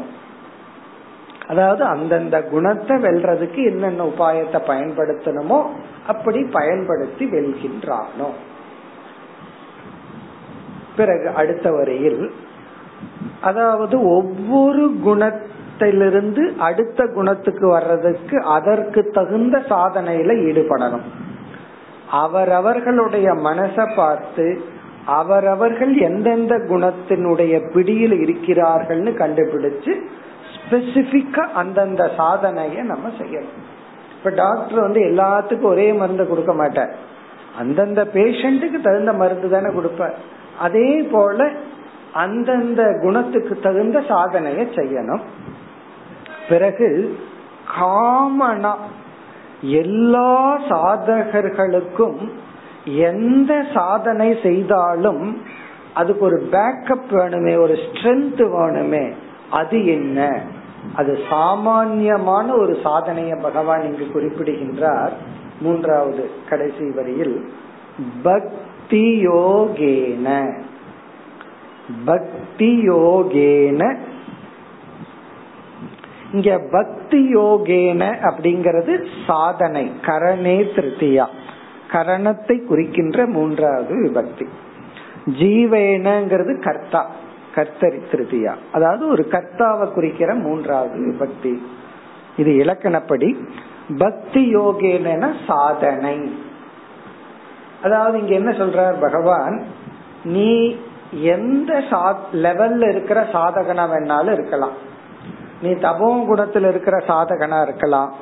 அதாவது 1.49 1.85
அந்தந்த 1.85 2.43
குணத்தை 2.43 2.97
வெல்றதுக்கு 2.97 3.64
என்னென்ன 3.64 4.05
உபாயத்தை 4.05 4.61
பயன்படுத்தணுமோ 4.66 5.66
அப்படி 6.07 6.45
பயன்படுத்தி 6.53 7.24
வெல்கின்றானோ? 7.24 8.29
பிறகு 10.97 11.29
அடுத்த 11.29 11.70
வரையில் 11.70 12.31
அதாவது 13.41 14.09
ஒவ்வொரு 14.09 14.97
குணத்திலிருந்து 15.05 16.57
அடுத்த 16.57 17.07
குணத்துக்கு 17.07 17.68
வர்றதுக்கு 17.68 18.43
அதற்கு 18.43 19.11
தகுந்த 19.11 19.59
சாதனையில 19.59 20.35
ஈடுபடணும். 20.49 21.07
அவரவர்களுடைய 22.11 23.33
மனசை 23.33 23.95
பார்த்து 23.97 24.74
அவரவர்கள் 25.07 25.94
எந்தெந்த 25.94 26.54
குணத்தினுடைய 26.59 27.72
பிடியில் 27.72 28.12
இருக்கிறார்கள்னு 28.12 29.12
கண்டுபிடிச்சு 29.22 30.02
ஸ்பெசிபிக்கா 30.54 31.44
அந்தந்த 31.52 32.11
சாதனைய 32.16 32.82
நம்ம 32.82 33.09
செய்யணும். 33.09 33.64
இப்ப 34.16 34.30
டாக்டர் 34.30 34.80
வந்து 34.80 35.00
எல்லாத்துக்கும் 35.00 35.72
ஒரே 35.72 35.92
மருந்து 35.92 36.28
கொடுக்க 36.28 36.54
மாட்டார். 36.54 36.94
அந்தந்த 37.59 38.04
பேஷண்ட்டுக்கு 38.04 38.80
தகுந்த 38.80 39.12
மருந்து 39.12 39.48
தானே 39.48 39.74
கொடுப்பார். 39.74 40.14
அதே 40.59 41.02
போல 41.02 41.50
அந்தந்த 42.12 42.98
குணத்துக்கு 43.02 43.59
தகுந்த 43.61 44.00
சாதனைய 44.00 44.66
செய்யணும். 44.74 45.20
பிறகு 46.48 47.18
காமனா 47.80 48.74
எல்லா 49.61 50.59
சாதகர்களுக்கும் 50.59 52.30
எந்த 52.87 53.64
சாதனை 53.74 54.39
செய்தாலும் 54.43 55.43
அதுக்கு 55.95 56.24
ஒரு 56.24 56.49
பேக்கப் 56.53 57.11
வேணுமே 57.11 57.59
ஒரு 57.59 57.74
ஸ்ட்ரென்த் 57.74 58.39
வேணுமே 58.39 59.12
அது 59.51 59.87
என்ன? 59.87 60.41
அது 60.95 61.18
சாமான்யமான 61.28 62.55
ஒரு 62.55 62.78
சாதனையை 62.82 63.39
பகவான் 63.43 63.82
இங்கு 63.82 64.11
குறிப்பிடுகின்றார். 64.11 65.12
மூன்றாவது 65.61 66.30
கடைசி 66.49 66.91
வரியில் 66.91 67.49
பக்தி 68.22 69.26
யோகேன. 69.26 70.57
பக்தி 72.05 72.89
யோகேன. 72.89 73.97
இங்க 76.32 76.59
பக்தி 76.70 77.34
யோகேன 77.34 78.14
அப்படிங்கறது 78.22 79.07
சாதனை 79.26 79.93
கரணே 80.03 80.61
திருத்தியா. 80.61 81.26
கரணத்தை 81.93 82.64
குறிக்கின்ற 82.64 83.26
மூன்றாவது 83.26 83.95
விபக்தி. 83.95 84.47
ஜீவேனங்கிறது 85.30 86.62
கர்த்தா 86.62 87.11
கர்த்தரி 87.55 88.01
திருதியா. 88.12 88.55
அதாவது 88.72 89.09
ஒரு 89.09 89.26
கர்த்தாவை 89.30 89.93
குறிக்கிற 89.93 90.34
மூன்றாவது 90.34 90.99
விபக்தி. 90.99 91.62
இது 92.37 92.51
இலக்கணப்படி 92.53 93.49
பக்தி 93.99 94.57
யோகேன 94.57 95.34
சாதனை. 95.47 96.39
அதாவது 97.82 98.20
இங்க 98.20 98.34
என்ன 98.34 98.51
சொல்றார் 98.51 99.01
பகவான்? 99.01 99.62
நீ 100.24 100.76
எந்த 101.12 101.82
லெவல்ல 102.32 102.89
இருக்கிற 102.89 103.26
சாதகனா 103.32 103.84
வேணாலும் 103.93 104.32
இருக்கலாம். 104.32 104.72
நீ 105.62 105.70
தபோ 105.70 106.24
குணத்துல 106.30 106.68
இருக்கிற 106.68 106.97
சாதகனா 106.99 107.62
இருக்கலாம். 107.62 108.12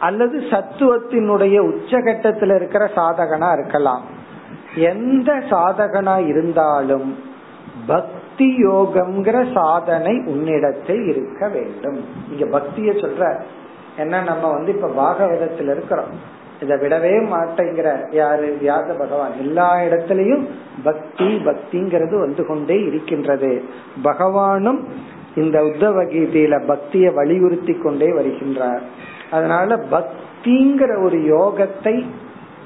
அல்லது 0.00 0.38
சத்துவத்தினுடைய 0.38 1.60
உச்சகட்டத்தில் 1.60 2.54
இருக்கிற 2.54 2.90
சாதகனா 2.96 3.58
இருக்கலாம். 3.58 4.04
எந்த 4.74 5.32
சாதகனா 5.32 6.26
இருந்தாலும் 6.26 7.18
பக்தி 7.86 8.56
யோகம்ங்கிற 8.64 9.52
சாதனை 9.52 10.22
உன்னிடத்தில் 10.26 11.06
இருக்க 11.06 11.48
வேண்டும். 11.48 12.04
இங்க 12.30 12.58
பக்திய 12.58 12.80
சொல்ற 12.80 13.40
என்ன 13.96 14.22
நம்ம 14.22 14.50
வந்து 14.50 14.74
இப்ப 14.74 14.88
பாகவதத்தில் 14.88 15.70
இருக்கிறோம். 15.70 16.38
இதை 16.60 16.76
விடவே 16.76 17.26
மாட்டேங்கிற 17.26 18.14
யாரு? 18.14 18.58
வியாச 18.62 18.98
பகவான். 18.98 19.32
எல்லா 19.38 19.76
இடத்திலையும் 19.76 20.46
பக்தி 20.82 21.24
பக்திங்கிறது 21.24 22.18
வந்து 22.18 22.46
கொண்டே 22.46 22.80
இருக்கின்றது. 22.80 23.64
பகவானும் 24.04 24.78
இந்த 25.34 25.62
உத்தவ 25.62 26.04
கீதையில 26.04 26.62
பக்திய 26.66 27.14
வலியுறுத்தி 27.14 27.72
கொண்டே 27.72 28.06
வருகின்றார். 28.06 28.80
அதனால 29.30 29.76
பக்திங்கிற 29.90 31.04
ஒரு 31.04 31.18
யோகத்தை 31.34 31.94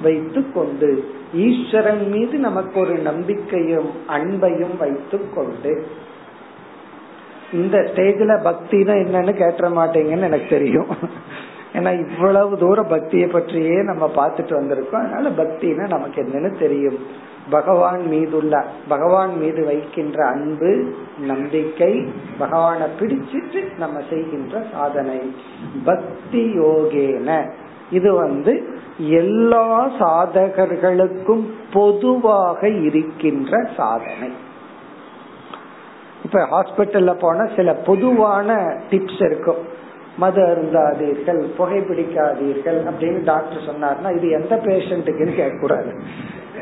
வைத்து 0.02 0.52
கொண்டு 0.52 0.88
ஈஸ்வரன் 1.34 2.08
மீது 2.10 2.38
நமக்கு 2.38 2.80
ஒரு 2.80 2.94
நம்பிக்கையும் 2.98 3.90
அன்பையும் 4.08 4.76
வைத்து 4.78 5.18
கொண்டு 5.34 5.72
இந்த 7.52 7.78
ஸ்டேஜ்ல 7.78 8.32
பக்தினா 8.48 8.94
என்னன்னு 9.04 9.32
கேட்ட 9.36 9.68
மாட்டீங்கன்னு 9.68 10.28
எனக்கு 10.30 10.48
தெரியும். 10.48 10.92
ஏன்னா 11.72 11.90
இவ்வளவு 12.08 12.58
தூரம் 12.58 12.88
பக்தியை 12.88 13.28
பற்றியே 13.28 13.76
நம்ம 13.82 14.04
பார்த்துட்டு 14.16 14.52
வந்திருக்கோம். 14.60 15.04
அதனால 15.04 15.28
பக்தினா 15.28 15.88
நமக்கு 15.88 16.18
என்னன்னு 16.22 16.58
தெரியும். 16.58 16.98
பகவான் 17.50 18.06
மீதுள்ள 18.06 18.64
பகவான் 18.88 19.38
மீது 19.38 19.64
வைக்கின்ற 19.64 20.26
அன்பு 20.26 20.94
நம்பிக்கை 21.18 22.12
பகவானை 22.38 22.86
பிடிச்சிட்டு 23.00 23.78
நம்ம 23.78 24.00
செய்கின்ற 24.10 24.62
சாதனை. 24.72 25.34
பக்தி 25.84 26.58
யோகேன. 26.58 27.50
இது 27.90 28.12
வந்து 28.12 28.78
எல்லா 28.98 29.88
சாதகர்களுக்கும் 29.88 31.44
பொதுவாக 31.72 32.68
இருக்கின்ற 32.68 33.68
சாதனை. 33.76 34.30
இப்ப 36.24 36.40
ஹாஸ்பிட்டல்ல 36.40 37.14
போன 37.20 37.48
சில 37.56 37.74
பொதுவான 37.74 38.78
டிப்ஸ் 38.90 39.24
இருக்கும். 39.24 39.82
மது 40.18 40.42
அருந்தாதீர்கள் 40.42 41.46
புகைப்பிடிக்காதீர்கள் 41.58 42.78
அப்படின்னு 42.84 43.24
டாக்டர் 43.24 43.62
சொன்னார்னா 43.66 44.16
இது 44.16 44.30
எந்த 44.30 44.56
பேஷண்ட்டுக்குன்னு 44.56 45.34
கேட்கக்கூடாது. 45.40 46.00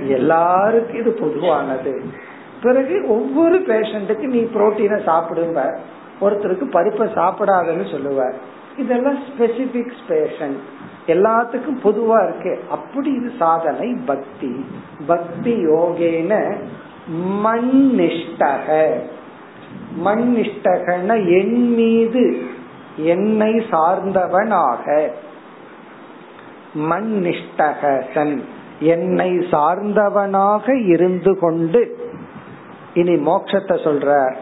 எல்லாருக்கும் 0.01 1.01
இது 1.01 1.11
பொதுவானது. 1.11 2.03
பிறகு 2.63 3.05
ஒவ்வொரு 3.09 3.59
பேஷண்ட்டுக்கு 3.59 4.27
நீ 4.27 4.41
புரோட்டீனை 4.41 4.99
சாப்பிடுங்க 5.07 5.77
ஒருத்தருக்கு 6.21 6.65
பருப்பை 6.71 7.09
சாப்பிடாதன்னு 7.09 7.91
சொல்லுவ 7.91 8.33
இதெல்லாம் 8.77 9.19
ஸ்பெசிபிக் 9.19 9.93
பேஷன் 10.09 10.57
எல்லாத்துக்கும் 11.07 11.83
பொதுவா 11.85 12.25
இருக்கு. 12.25 12.65
அப்படி 12.71 13.11
இது 13.13 13.31
சாதனை 13.39 13.97
பக்தி. 14.07 14.65
பக்தி 15.07 15.67
யோகேன 15.67 16.57
மண்ணிஷ்டக 17.45 18.93
மண்ணிஷ்டகன 20.05 21.29
என் 21.41 21.75
மீது 21.75 22.43
என்னை 22.97 23.53
சார்ந்தவனாக. 23.71 25.09
மண்ணிஷ்டகன் 26.75 28.43
என்னை 28.79 29.31
சார்ந்தவனாக 29.31 30.87
இருந்து 30.87 31.39
கொண்டு 31.39 32.11
இனி 32.95 33.15
மோட்சத்தை 33.15 33.77
சொல்ற 33.85 34.35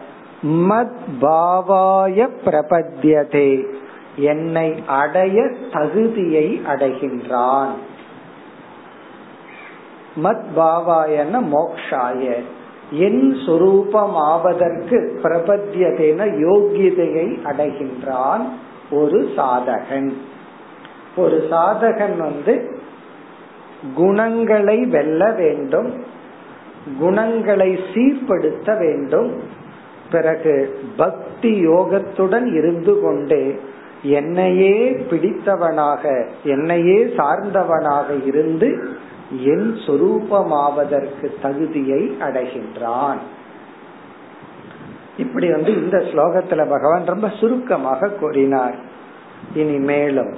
மத் 0.47 0.95
பாவாய 1.21 2.29
பிரபத்தியதே 2.45 3.63
என்னை 4.15 4.83
அடைய 4.87 5.51
தகுதியை 5.71 6.61
அடைகின்றான். 6.67 7.69
மத் 10.23 10.43
பாவாயன 10.55 11.53
மோக்ஷாய 11.53 12.35
என் 12.91 13.37
சொரூபம் 13.45 14.15
ஆவதற்கு 14.15 15.19
பிரபத்தியதேன 15.23 16.25
யோகியதையை 16.25 17.39
அடைகின்றான் 17.45 18.49
ஒரு 18.91 19.29
சாதகன். 19.37 20.13
ஒரு 21.15 21.47
சாதகன் 21.51 22.17
வந்து 22.17 22.80
குணங்களை 23.95 24.85
வெல்ல 24.85 25.31
வேண்டும். 25.31 26.03
குணங்களை 26.99 27.79
சீர்படுத்த 27.93 28.77
வேண்டும். 28.77 29.41
பிறகு 30.11 30.79
பக்தி 30.97 31.67
யோகத்துடன் 31.67 32.53
இருந்து 32.53 32.99
கொண்டே 32.99 33.59
என்னையே 34.03 34.91
பிடித்தவனாக 35.09 36.25
என்னையே 36.43 37.03
சார்ந்தவனாக 37.03 38.25
இருந்து 38.25 38.89
என் 39.45 39.73
சொரூபமாவதற்கு 39.85 41.31
தகுதியை 41.41 42.17
அடைகின்றான். 42.19 43.17
இப்படி 45.17 45.51
வந்து 45.51 45.73
இந்த 45.73 45.97
ஸ்லோகத்துல 45.97 46.69
பகவான் 46.69 47.05
ரொம்ப 47.05 47.29
சுருக்கமாக 47.29 48.07
கூறினார். 48.07 48.75
இனி 49.53 49.77
மேலும் 49.77 50.33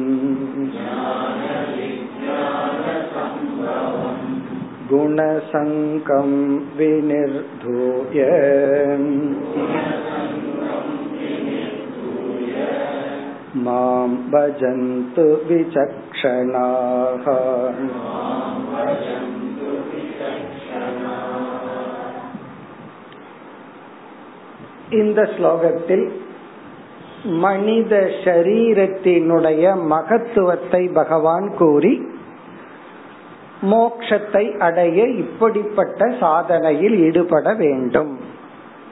गुणसङ्गं 4.91 6.31
विनिर्धूय 6.79 8.19
मां 13.59 14.09
भजन्तु 14.31 15.27
विचक्षणाः 15.49 17.27
இந்த 24.93 25.21
ஸ்லோகத்தில் 25.35 26.07
மனித 27.43 27.93
சரீரத்தினுடைய 28.25 29.65
மகத்துவத்தை 29.87 30.83
பகவான் 30.93 31.49
கூறி 31.55 31.95
மோக்ஷத்தை 33.71 34.45
அடைய 34.59 35.01
இப்படிப்பட்ட 35.17 36.09
சாதனையில் 36.21 36.97
ஈடுபட 36.99 37.49
வேண்டும் 37.55 38.13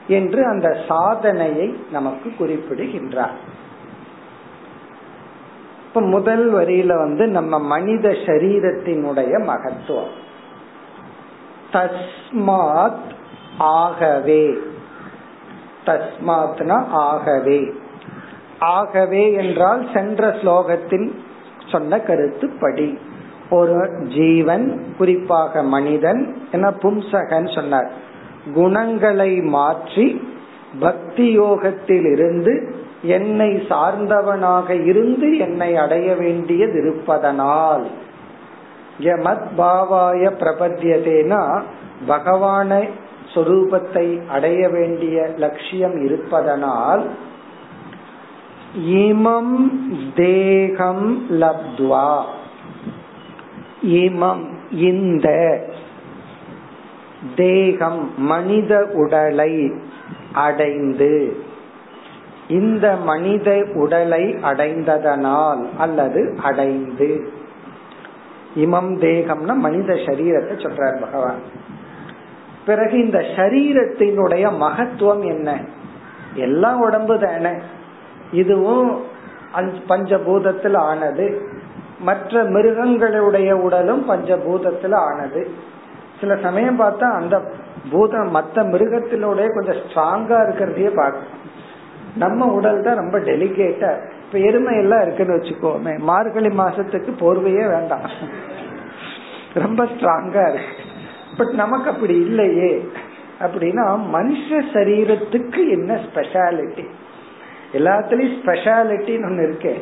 என்று 0.08 0.40
அந்த 0.44 0.68
சாதனையை 0.88 1.66
நமக்கு 1.92 2.28
குறிப்பிடுகின்றார் 2.38 3.38
இப்ப 5.95 6.07
முதல் 6.07 6.53
வரியில 6.53 6.97
வந்து 6.97 7.27
நம்ம 7.27 7.59
மனித 7.59 8.09
சரீரத்தினுடைய 8.09 9.43
மகத்துவம். 9.43 10.09
தஸ்மாத் 11.71 12.97
ஆகவே. 13.57 14.53
தஸ்மாத்னா 15.85 16.85
ஆகவே. 16.87 17.73
ஆகவே 18.59 19.33
என்றால் 19.33 19.87
சென்ற 19.93 20.27
ஸ்லோகத்தின் 20.29 21.11
சொன்ன 21.71 21.99
கருத்துப்படி. 21.99 22.97
ஒரு 23.49 24.03
ஜீவன் 24.07 24.95
குறிப்பாக 24.97 25.63
மனிதன் 25.63 26.37
என 26.51 26.69
பும்சகன் 26.69 27.55
சொன்னார். 27.55 27.91
குணங்களை 28.53 29.41
மாற்றி 29.41 30.33
பக்தி 30.79 31.39
யோகத்தில் 31.39 32.05
இருந்து 32.05 32.75
என்னை 33.05 33.49
சார்ந்தவனாக 33.69 34.85
இருந்து 34.85 35.37
என்னை 35.37 35.75
அடைய 35.75 36.15
வேண்டியது 36.15 36.73
இருப்பதனால். 36.81 37.85
யமத் 38.99 39.47
பாவாய 39.57 40.31
பிரபத்தியதேனா 40.39 41.61
பகவான 42.07 42.89
சொரூபத்தை 43.33 44.27
அடைய 44.27 44.69
வேண்டிய 44.69 45.29
லட்சியம் 45.37 45.97
இருப்பதனால் 46.03 47.03
இமம் 48.77 49.57
தேகம் 50.15 51.25
லப்துவா. 51.31 52.21
இமம் 53.83 54.45
இந்த 54.71 55.27
தேகம் 57.35 58.11
மனித 58.17 58.85
உடலை 58.93 59.71
அடைந்து 60.33 61.13
இந்த 62.47 62.95
மனித 62.95 63.65
உடலை 63.73 64.23
அடைந்ததனால் 64.23 65.67
அல்லது 65.77 66.37
அடைந்து. 66.43 67.27
இமம் 68.55 68.99
தேகம்னா 69.01 69.53
மனித 69.53 69.93
சரீரத்தை 69.93 70.53
சொல்றார் 70.55 71.01
பகவான். 71.01 71.39
பிறகு 72.65 73.05
இந்த 73.05 73.17
சரீரத்தினுடைய 73.17 74.57
மகத்துவம் 74.57 75.25
என்ன? 75.25 75.59
எல்லாம் 76.35 76.79
உடம்பு 76.79 77.19
தானே. 77.19 77.57
இதுவும் 78.31 79.03
பஞ்சபூதத்தில் 79.89 80.77
ஆனது. 80.77 81.41
மற்ற 81.99 82.43
மிருகங்களுடைய 82.43 83.57
உடலும் 83.57 84.09
பஞ்சபூதத்தில் 84.09 84.95
ஆனது. 84.95 85.49
சில 86.19 86.35
சமயம் 86.35 86.79
பார்த்தா 86.79 87.11
அந்த 87.11 87.41
பூதம் 87.91 88.29
மற்ற 88.29 88.63
மிருகத்தினுடைய 88.63 89.53
கொஞ்சம் 89.53 89.75
ஸ்ட்ராங்கா 89.75 90.33
இருக்கிறதையே 90.33 90.95
பார்க்கணும் 90.95 91.44
நம்ம 92.15 92.45
உடல் 92.45 92.81
தான் 92.81 92.95
ரொம்ப 92.95 93.17
டெலிகேட்டா 93.19 93.91
இப்ப 94.25 94.39
எருமை 94.39 94.75
எல்லாம் 94.77 95.01
இருக்குன்னு 95.01 95.37
வச்சுக்கோமே 95.37 95.93
மார்கழி 95.99 96.47
மாசத்துக்கு 96.47 97.11
போர்வையே 97.19 97.65
வேண்டாம். 97.69 98.05
ரொம்ப 99.53 99.83
ஸ்ட்ராங்கா 99.85 100.43
இருக்கு. 100.49 100.83
பட் 101.37 101.53
நமக்கு 101.53 101.89
அப்படி 101.89 102.15
இல்லையே 102.19 102.89
அப்படின்னா 103.39 103.85
மனுஷ 104.13 104.59
சரீரத்துக்கு 104.73 105.61
என்ன 105.69 105.99
ஸ்பெஷாலிட்டி 106.05 106.85
எல்லாத்துலயும் 107.73 108.35
ஸ்பெஷாலிட்டின்னு 108.39 109.27
ஒண்ணு 109.29 109.43
இருக்கேன் 109.43 109.81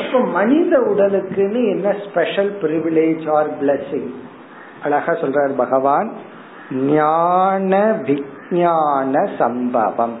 அப்ப 0.00 0.20
மனித 0.20 0.78
உடலுக்குன்னு 0.78 1.62
என்ன 1.70 1.96
ஸ்பெஷல் 2.06 2.52
பிரிவிலேஜ் 2.62 3.24
ஆர் 3.30 3.50
பிளஸிங் 3.60 4.12
அழகா 4.82 5.12
சொல்றார் 5.12 5.52
பகவான் 5.56 6.08
ஞான 6.70 7.72
விஞ்ஞான 8.06 9.28
சம்பவம். 9.38 10.16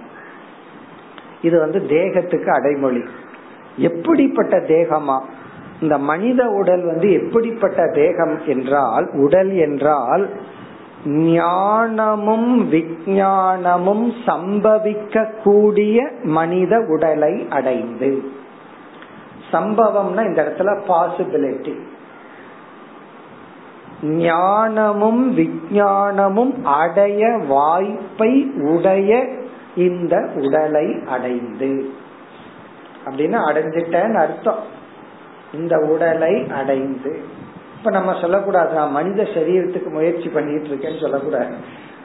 இது 1.44 1.56
வந்து 1.58 1.80
தேகத்துக்கு 1.86 2.50
அடைமொழி. 2.52 3.02
எப்படிப்பட்ட 3.76 4.56
தேகமா? 4.68 5.18
இந்த 5.82 5.98
மனித 5.98 6.40
உடல் 6.50 6.84
வந்து 6.84 7.08
எப்படிப்பட்ட 7.12 7.86
தேகம் 7.94 8.36
என்றால் 8.46 9.06
உடல் 9.12 9.52
என்றால் 9.56 10.24
ஞானமும் 11.06 12.48
விஞ்ஞானமும் 12.70 14.06
சம்பவிக்க 14.26 15.24
கூடிய 15.44 15.96
மனித 16.22 16.80
உடலை 16.88 17.34
அடைந்து. 17.50 18.10
சம்பவம்னா 19.52 20.22
இந்த 20.26 20.40
இடத்துல 20.42 20.70
பாசிபிலிட்டி 20.88 21.74
ஞானமும் 24.02 25.22
விஞ்ஞானமும் 25.36 26.54
அடைய 26.80 27.22
வாய்ப்பை 27.48 28.32
உடைய 28.70 29.10
இந்த 29.76 30.28
உடலை 30.34 31.02
அடைந்து. 31.06 31.90
அப்படின்னு 33.04 33.38
அடைஞ்சிட்டேன்னு 33.48 34.14
அர்த்தம். 34.14 34.58
இந்த 35.54 35.78
உடலை 35.78 36.46
அடைந்து. 36.50 37.20
இப்ப 37.78 37.90
நம்ம 37.90 38.20
சொல்லக்கூடாது 38.20 38.74
நான் 38.74 38.90
மனித 38.90 39.22
சரீரத்துக்கு 39.22 39.90
முயற்சி 39.90 40.28
பண்ணிட்டு 40.28 40.68
இருக்கேன்னு 40.68 41.00
சொல்லக்கூடாது. 41.00 41.54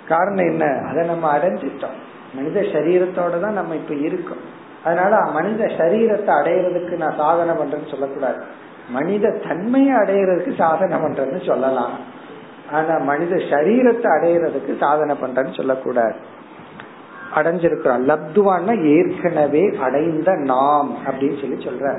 காரணம் 0.08 0.46
என்ன? 0.46 0.66
அதை 0.66 1.06
நம்ம 1.06 1.38
அடைஞ்சிட்டோம். 1.38 1.98
மனித 2.34 2.62
சரீரத்தோட 2.62 3.40
தான் 3.40 3.54
நம்ம 3.54 3.76
இப்ப 3.76 3.94
இருக்கோம். 3.94 4.58
அதனால 4.84 5.32
மனித 5.32 5.66
சரீரத்தை 5.66 6.36
அடையிறதுக்கு 6.36 6.98
நான் 6.98 7.16
சாதனை 7.18 7.56
பண்றேன்னு 7.56 7.90
சொல்லக்கூடாது. 7.90 8.44
மனித 8.90 9.30
தன்மையை 9.30 9.96
அடையிறதுக்கு 9.96 10.56
சாதனை 10.56 10.98
பண்றேன்னு 10.98 11.46
சொல்லலாம். 11.46 11.92
ஆனா 12.72 12.98
மனித 12.98 13.36
சரீரத்தை 13.36 14.10
அடையிறதுக்கு 14.20 14.78
சாதனை 14.78 15.16
பண்றேன்னு 15.22 15.56
சொல்லக்கூடாது. 15.56 16.16
அடைஞ்சிருக்கிறோம் 17.36 18.06
லப்துவான்னா 18.06 18.74
ஏற்கனவே 18.90 19.78
அடைந்த 19.80 20.32
நாம் 20.46 20.92
அப்படின்னு 21.06 21.40
சொல்லி 21.42 21.58
சொல்ற 21.64 21.94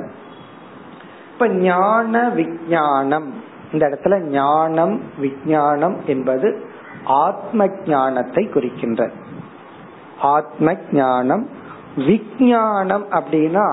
இப்ப 1.33 1.49
ஞான 1.61 2.29
விஞ்ஞானம் 2.31 3.29
இந்த 3.73 3.89
இடத்துல 3.89 4.29
ஞானம் 4.31 5.01
விஞ்ஞானம் 5.19 5.97
என்பது 6.07 6.49
ஆத்ம 7.05 7.67
ஞானத்தை 7.85 8.49
குறிக்கின்ற 8.49 9.03
ஆத்ம 10.31 10.75
ஞானம் 10.93 11.45
விஞ்ஞானம் 12.07 13.07
அப்படின்னா 13.11 13.67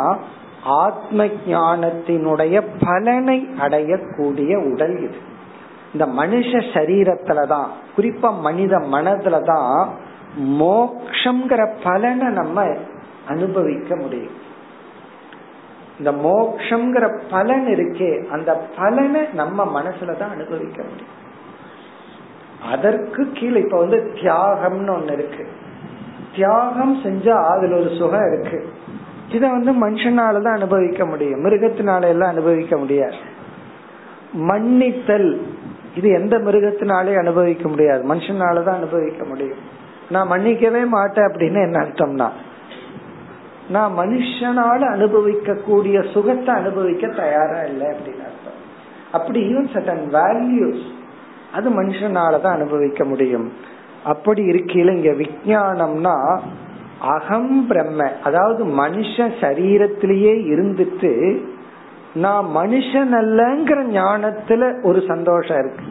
ஆத்ம 0.78 1.26
ஞானத்தினுடைய 1.48 2.56
பலனை 2.80 3.50
அடையக்கூடிய 3.60 4.72
உடல் 4.72 4.98
இது. 5.00 5.18
இந்த 5.94 6.06
மனுஷ 6.06 6.52
சரீரத்துலதான் 6.74 7.68
குறிப்பா 7.98 8.42
மனித 8.42 8.78
மனதுலதான் 8.92 9.76
மோக்ஷங்கிற 10.40 11.74
பலனை 11.84 12.28
நம்ம 12.28 12.76
அனுபவிக்க 13.28 13.96
முடியும். 13.96 14.46
இந்த 15.98 16.12
மோக்ஷங்கிற 16.12 17.20
பலன் 17.30 17.66
இருக்கே 17.66 18.28
அந்த 18.28 18.54
பலனை 18.54 19.22
நம்ம 19.34 19.82
மனசுலதான் 19.82 20.30
அனுபவிக்க 20.30 20.84
முடியும். 20.84 21.16
அதற்கு 22.72 23.32
கீழே 23.34 23.60
இப்ப 23.60 23.78
வந்து 23.78 24.12
தியாகம்னு 24.14 25.00
ஒண்ணு 25.00 25.12
இருக்கு. 25.12 25.48
தியாகம் 26.36 27.04
செஞ்சா 27.04 27.44
அதுல 27.44 27.76
ஒரு 27.76 27.96
சுகம் 27.98 28.32
இருக்கு. 28.32 28.70
இத 29.32 29.48
வந்து 29.48 29.90
மனுஷனாலதான் 29.90 30.54
அனுபவிக்க 30.54 31.06
முடியும். 31.06 31.46
மிருகத்தினால 31.46 32.04
எல்லாம் 32.04 32.30
அனுபவிக்க 32.30 32.78
முடியாது. 32.78 33.16
மன்னித்தல் 34.32 35.42
இது 35.96 36.10
எந்த 36.10 36.38
மிருகத்தினாலே 36.38 37.18
அனுபவிக்க 37.18 37.68
முடியாது. 37.68 38.14
மனுஷனாலதான் 38.14 38.74
அனுபவிக்க 38.74 39.26
முடியும். 39.26 39.76
நான் 40.10 40.30
மன்னிக்கவே 40.30 40.88
மாட்டேன் 40.88 41.26
அப்படின்னு 41.26 41.62
என்ன 41.62 41.80
அர்த்தம்னா 41.80 42.30
நான் 43.70 43.94
மனுஷனால 43.98 44.90
அனுபவிக்க 44.90 45.54
கூடிய 45.54 46.02
சுகத்தை 46.02 46.56
அனுபவிக்க 46.56 47.08
தயாரா 47.08 47.62
இல்லை 47.64 47.88
அப்படின்னு 47.88 48.24
அர்த்தம். 48.30 48.60
அப்படி 49.12 49.40
ஈவன் 49.54 49.74
சட்டன் 49.74 50.06
வேல்யூஸ் 50.12 50.86
அது 51.54 51.84
மனுஷனாலதான் 51.84 52.52
அனுபவிக்க 52.52 53.04
முடியும். 53.04 53.54
அப்படி 54.04 54.42
இருக்கையில 54.44 54.96
இங்க 54.96 55.12
விஜயானம்னா 55.12 56.40
அகம் 57.00 57.68
பிரம்ம 57.68 58.12
அதாவது 58.24 58.66
மனுஷ 58.66 59.16
சரீரத்திலேயே 59.42 60.34
இருந்துட்டு 60.54 61.42
நான் 62.14 62.46
மனுஷன் 62.56 63.12
அல்லங்கிற 63.22 63.80
ஞானத்துல 63.98 64.84
ஒரு 64.84 65.04
சந்தோஷம் 65.08 65.60
இருக்கு. 65.60 65.86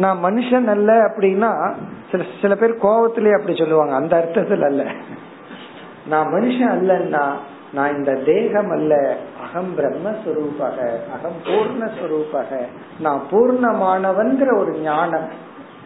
நான் 0.00 0.24
மனுஷன் 0.24 0.66
அல்ல 0.66 0.92
அப்படின்னா 0.92 1.74
சில 2.10 2.24
சில 2.42 2.54
பேர் 2.54 2.76
கோபத்திலே 2.76 3.40
அப்படி 3.40 3.56
சொல்லுவாங்க. 3.56 3.94
அந்த 3.94 4.16
அர்த்தத்துல 4.18 4.64
அல்ல. 4.64 4.92
நான் 6.06 6.26
மனுஷன் 6.26 6.70
அல்லன்னா 6.70 7.22
நான் 7.72 7.96
இந்த 7.96 8.14
தேகம் 8.14 8.70
அல்ல. 8.70 9.16
அகம் 9.48 9.78
பிரம்மஸ்வரூபக. 9.78 10.90
அகம் 11.12 11.40
பூர்ணஸ்வரூபக. 11.44 12.60
நான் 13.00 13.20
பூர்ணமானவன்கிற 13.30 14.58
ஒரு 14.58 14.78
ஞானம். 14.78 15.28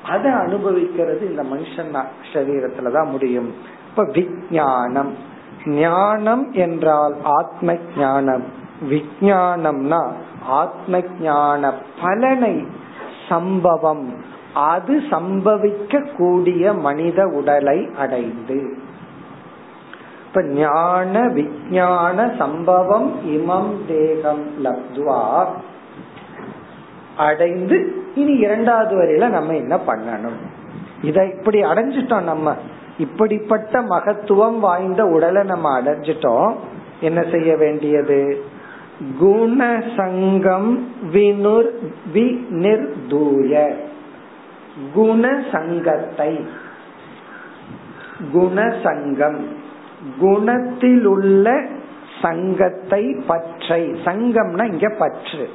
அதை 0.04 0.32
அனுபவிக்கிறது 0.32 1.30
இந்த 1.30 1.42
மனுஷன் 1.42 2.04
சரீரத்துலதான் 2.32 3.10
முடியும். 3.10 3.54
இப்ப 3.88 4.04
விஜயானம் 4.04 5.12
ஞானம் 5.66 6.52
என்றால் 6.52 7.14
ஆத்ம 7.22 7.76
ஞானம். 7.98 8.44
விஜயானம்னா 8.90 10.12
ஆத்ம 10.46 11.00
ஞான 11.20 11.72
பலனை 12.02 12.82
சம்பவம். 13.28 14.14
அது 14.54 15.02
சம்பவிக்க 15.10 16.16
கூடிய 16.16 16.72
மனித 16.72 17.26
உடலை 17.26 17.88
அடைந்து. 17.98 18.76
இப்ப 20.26 20.42
ஞான 20.42 21.28
விஞ்ஞான 21.28 22.34
சம்பவம் 22.38 23.20
இமம் 23.26 23.86
தேகம் 23.86 24.46
லப்துவா. 24.64 25.46
அடைந்து 27.16 28.02
இனி 28.14 28.32
இரண்டாவது 28.32 28.96
வரையில 28.96 29.28
நம்ம 29.28 29.54
என்ன 29.54 29.78
பண்ணணும்? 29.86 30.40
இத 31.02 31.26
இப்படி 31.26 31.62
அடைஞ்சிட்டோம் 31.62 32.22
நம்ம. 32.22 32.56
இப்படிப்பட்ட 32.98 33.82
மகத்துவம் 33.82 34.60
வாய்ந்த 34.60 35.04
உடலை 35.04 35.42
நம்ம 35.42 35.80
அடைஞ்சிட்டோம். 35.80 36.54
என்ன 37.00 37.24
செய்ய 37.30 37.56
வேண்டியது? 37.56 38.44
குணசங்கம் 39.20 40.78
வினுர் 41.12 41.70
விநிர்தூய. 42.14 43.74
குணசங்கத்தை. 44.96 46.40
குணசங்கம். 48.34 49.38
குணத்திலுள்ள 50.20 51.66
சங்கத்தை 52.22 53.22
பற்றை. 53.26 53.82
சங்கம்னா 54.04 54.64
இங்க 54.72 54.94
பற்று. 54.98 55.48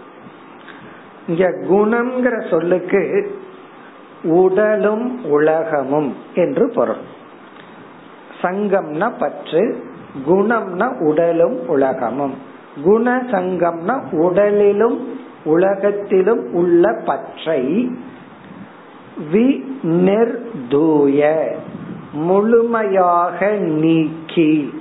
இங்க 1.27 1.49
குணம்ங்கிற 1.49 2.49
சொல்லுக்கு 2.49 3.31
உடலும் 4.23 5.25
உலகமும் 5.25 6.15
என்று 6.33 6.71
பொருள். 6.75 7.17
சங்கம்னா 8.41 9.11
பற்று 9.19 9.83
குணம்னா 10.27 10.99
உடலும் 10.99 11.67
உலகமும். 11.67 12.47
குண 12.83 13.23
சங்கம்னா 13.31 14.01
உடலிலும் 14.11 14.97
உலகத்திலும் 15.43 16.53
உள்ள 16.53 17.01
பற்றை 17.05 17.91
வி 19.31 19.63
நிர்தூய 19.83 21.47
முழுமையாக 22.11 23.49
நீக்கி. 23.49 24.73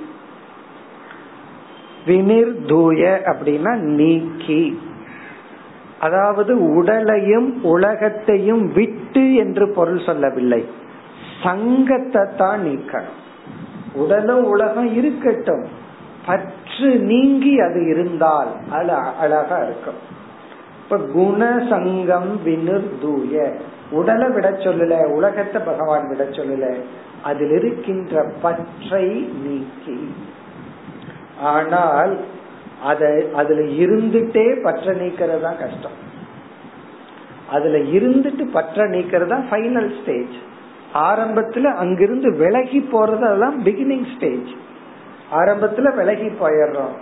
வினிர்தூய 2.07 3.01
அப்படின்னா 3.31 3.75
நீக்கி. 3.75 4.79
அதாவது 5.99 6.73
உடலையும் 6.75 7.63
உலகத்தையும் 7.63 8.73
விட்டு 8.73 9.35
என்று 9.35 9.69
பொருள் 9.69 9.99
சொல்லவில்லை. 9.99 10.65
சங்கத்தை 11.43 12.21
தான் 12.37 12.61
நீக்கணும். 12.63 13.17
உடலும் 13.93 14.45
உலகம் 14.45 14.95
இருக்கட்டும். 14.95 15.78
பற்று 16.25 16.89
நீங்கி 16.99 17.59
அது 17.59 17.87
இருந்தால் 17.87 18.47
அது 18.69 18.93
அழகா 19.19 19.63
இருக்கும். 19.63 19.99
இப்ப 20.81 20.97
குணசங்கம் 20.97 22.31
வினிர்தூய. 22.45 23.53
உடலை 23.91 24.29
விட 24.29 24.49
சொல்லல 24.49 25.05
உலகத்தை 25.05 25.61
பகவான் 25.61 26.07
விட 26.07 26.23
சொல்லல. 26.23 26.73
அதில் 27.23 27.51
இருக்கின்ற 27.51 28.23
பற்றை 28.41 29.07
நீக்கி. 29.43 30.07
ஆனால் 31.41 32.17
அதை 32.83 33.31
அதுல 33.33 33.61
இருந்துட்டே 33.61 34.61
பற்ற 34.61 34.93
நீக்கிறது 34.93 35.41
தான் 35.41 35.57
கஷ்டம். 35.57 35.97
அதுல 37.49 37.77
இருந்துட்டு 37.77 38.51
பற்ற 38.51 38.87
நீக்கிறது 38.87 39.27
தான் 39.27 39.45
ஃபைனல் 39.51 40.01
ஸ்டேஜ் 40.01 40.35
ஆரம்பத்துல 40.93 41.63
அங்கிருந்து 41.75 42.35
விலகி 42.35 42.79
போறது 42.91 43.21
அதெல்லாம் 43.21 43.63
பிகினிங் 43.63 44.05
ஸ்டேஜ் 44.15 44.49
ஆரம்பத்துல 45.31 45.95
விலகி 45.95 46.27
போயிடுறோம். 46.27 46.97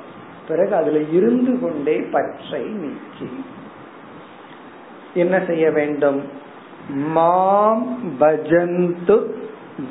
பிறகு 0.47 0.75
அதுல 0.75 0.99
இருந்து 0.99 1.59
கொண்டே 1.59 1.99
பற்றை 1.99 2.61
நீக்கி. 2.61 3.45
என்ன 5.13 5.43
செய்ய 5.47 5.71
வேண்டும்? 5.71 6.23
மாம் 6.89 7.97
பஜந்து 8.19 9.25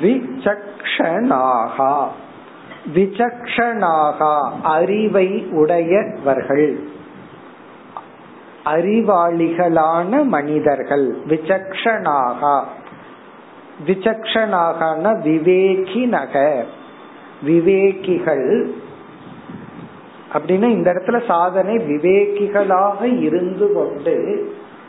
விசக்ஷனாகா. 0.01 2.07
விசக்ஷனாகா 2.95 4.49
அறிவை 4.63 5.47
உடையவர்கள். 5.51 6.79
அறிவாளிகளான 8.65 10.23
மனிதர்கள். 10.23 11.17
விசக்ஷனாகா. 11.25 12.63
விசக்ஷனாகன 13.87 15.23
விவேகி 15.23 16.05
நக 16.05 16.65
விவேகிகள். 17.45 18.71
அப்படின்னா 20.33 20.69
இந்த 20.69 20.93
இடத்துல 20.93 21.25
சாதனை 21.27 21.75
விவேகிகளாக 21.75 23.19
இருந்து 23.19 23.73
கொண்டு 23.73 24.15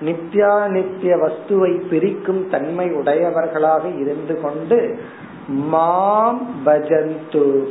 நித்யா 0.01 0.67
நித்திய 0.67 1.17
வஸ்துவை 1.17 1.89
பிரிக்கும் 1.89 2.49
தன்மை 2.49 2.93
உடையவர்களாக 2.93 3.89
இருந்து 3.89 4.41
கொண்டு 4.41 4.99
மாம் 5.49 6.47
பஜந்து 6.67 7.65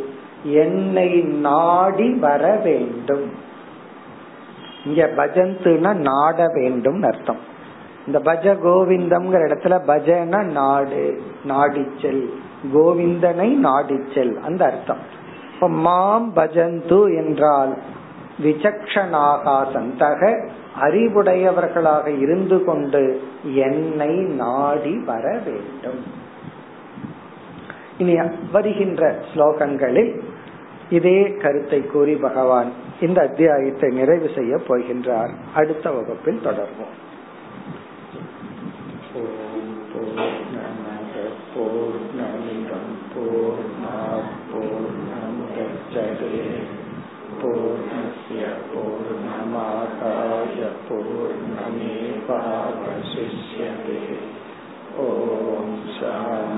என்னை 0.44 1.22
நாடி 1.22 2.14
வர 2.14 2.60
வேண்டும். 2.64 3.32
இங்க 4.86 5.10
பஜந்துனா 5.18 5.94
நாட 5.94 6.46
வேண்டும் 6.54 7.02
அர்த்தம். 7.02 7.40
இந்த 8.06 8.20
பஜ 8.20 8.58
கோவிந்தம்ங்கிற 8.66 9.40
இடத்துல 9.48 9.80
பஜன 9.88 10.52
நாடு 10.52 11.22
நாடிச்சல். 11.48 12.30
கோவிந்தனை 12.74 13.50
நாடிச்செல். 13.64 14.36
அந்த 14.38 14.66
அர்த்தம். 14.66 15.04
இப்ப 15.54 15.70
மாம் 15.70 16.36
பஜந்து 16.36 17.16
என்றால் 17.16 17.78
விசக்ஷனாகா 18.44 19.58
சந்தக 19.74 20.50
அறிவுடையவர்களாக 20.82 22.20
இருந்து 22.20 22.64
கொண்டு 22.64 23.22
என்னை 23.44 24.16
நாடி 24.16 24.98
வர 24.98 25.40
வேண்டும். 25.46 26.02
இனி 27.98 28.18
வருகின்ற 28.52 29.16
ஸ்லோகங்களில் 29.34 30.20
இதே 30.90 31.34
கருத்தை 31.34 31.86
கூறி 31.86 32.16
பகவான் 32.16 32.72
இந்த 33.02 33.22
அத்தியாயத்தை 33.22 33.90
நிறைவு 33.90 34.30
செய்ய 34.36 34.56
போகின்றார். 34.68 35.30
அடுத்த 35.54 35.92
வகுப்பில் 35.92 36.42
தொடர்வோம். 36.44 36.96
पूर्णस्य 47.41 48.47
पूर्णमादाय 48.71 50.59
पूर्णमेवावशिष्यते 50.89 52.03
ॐ 54.99 55.69
शान्ति 55.89 55.91
शान्ति 55.91 55.91
शान्तिः 55.99 56.56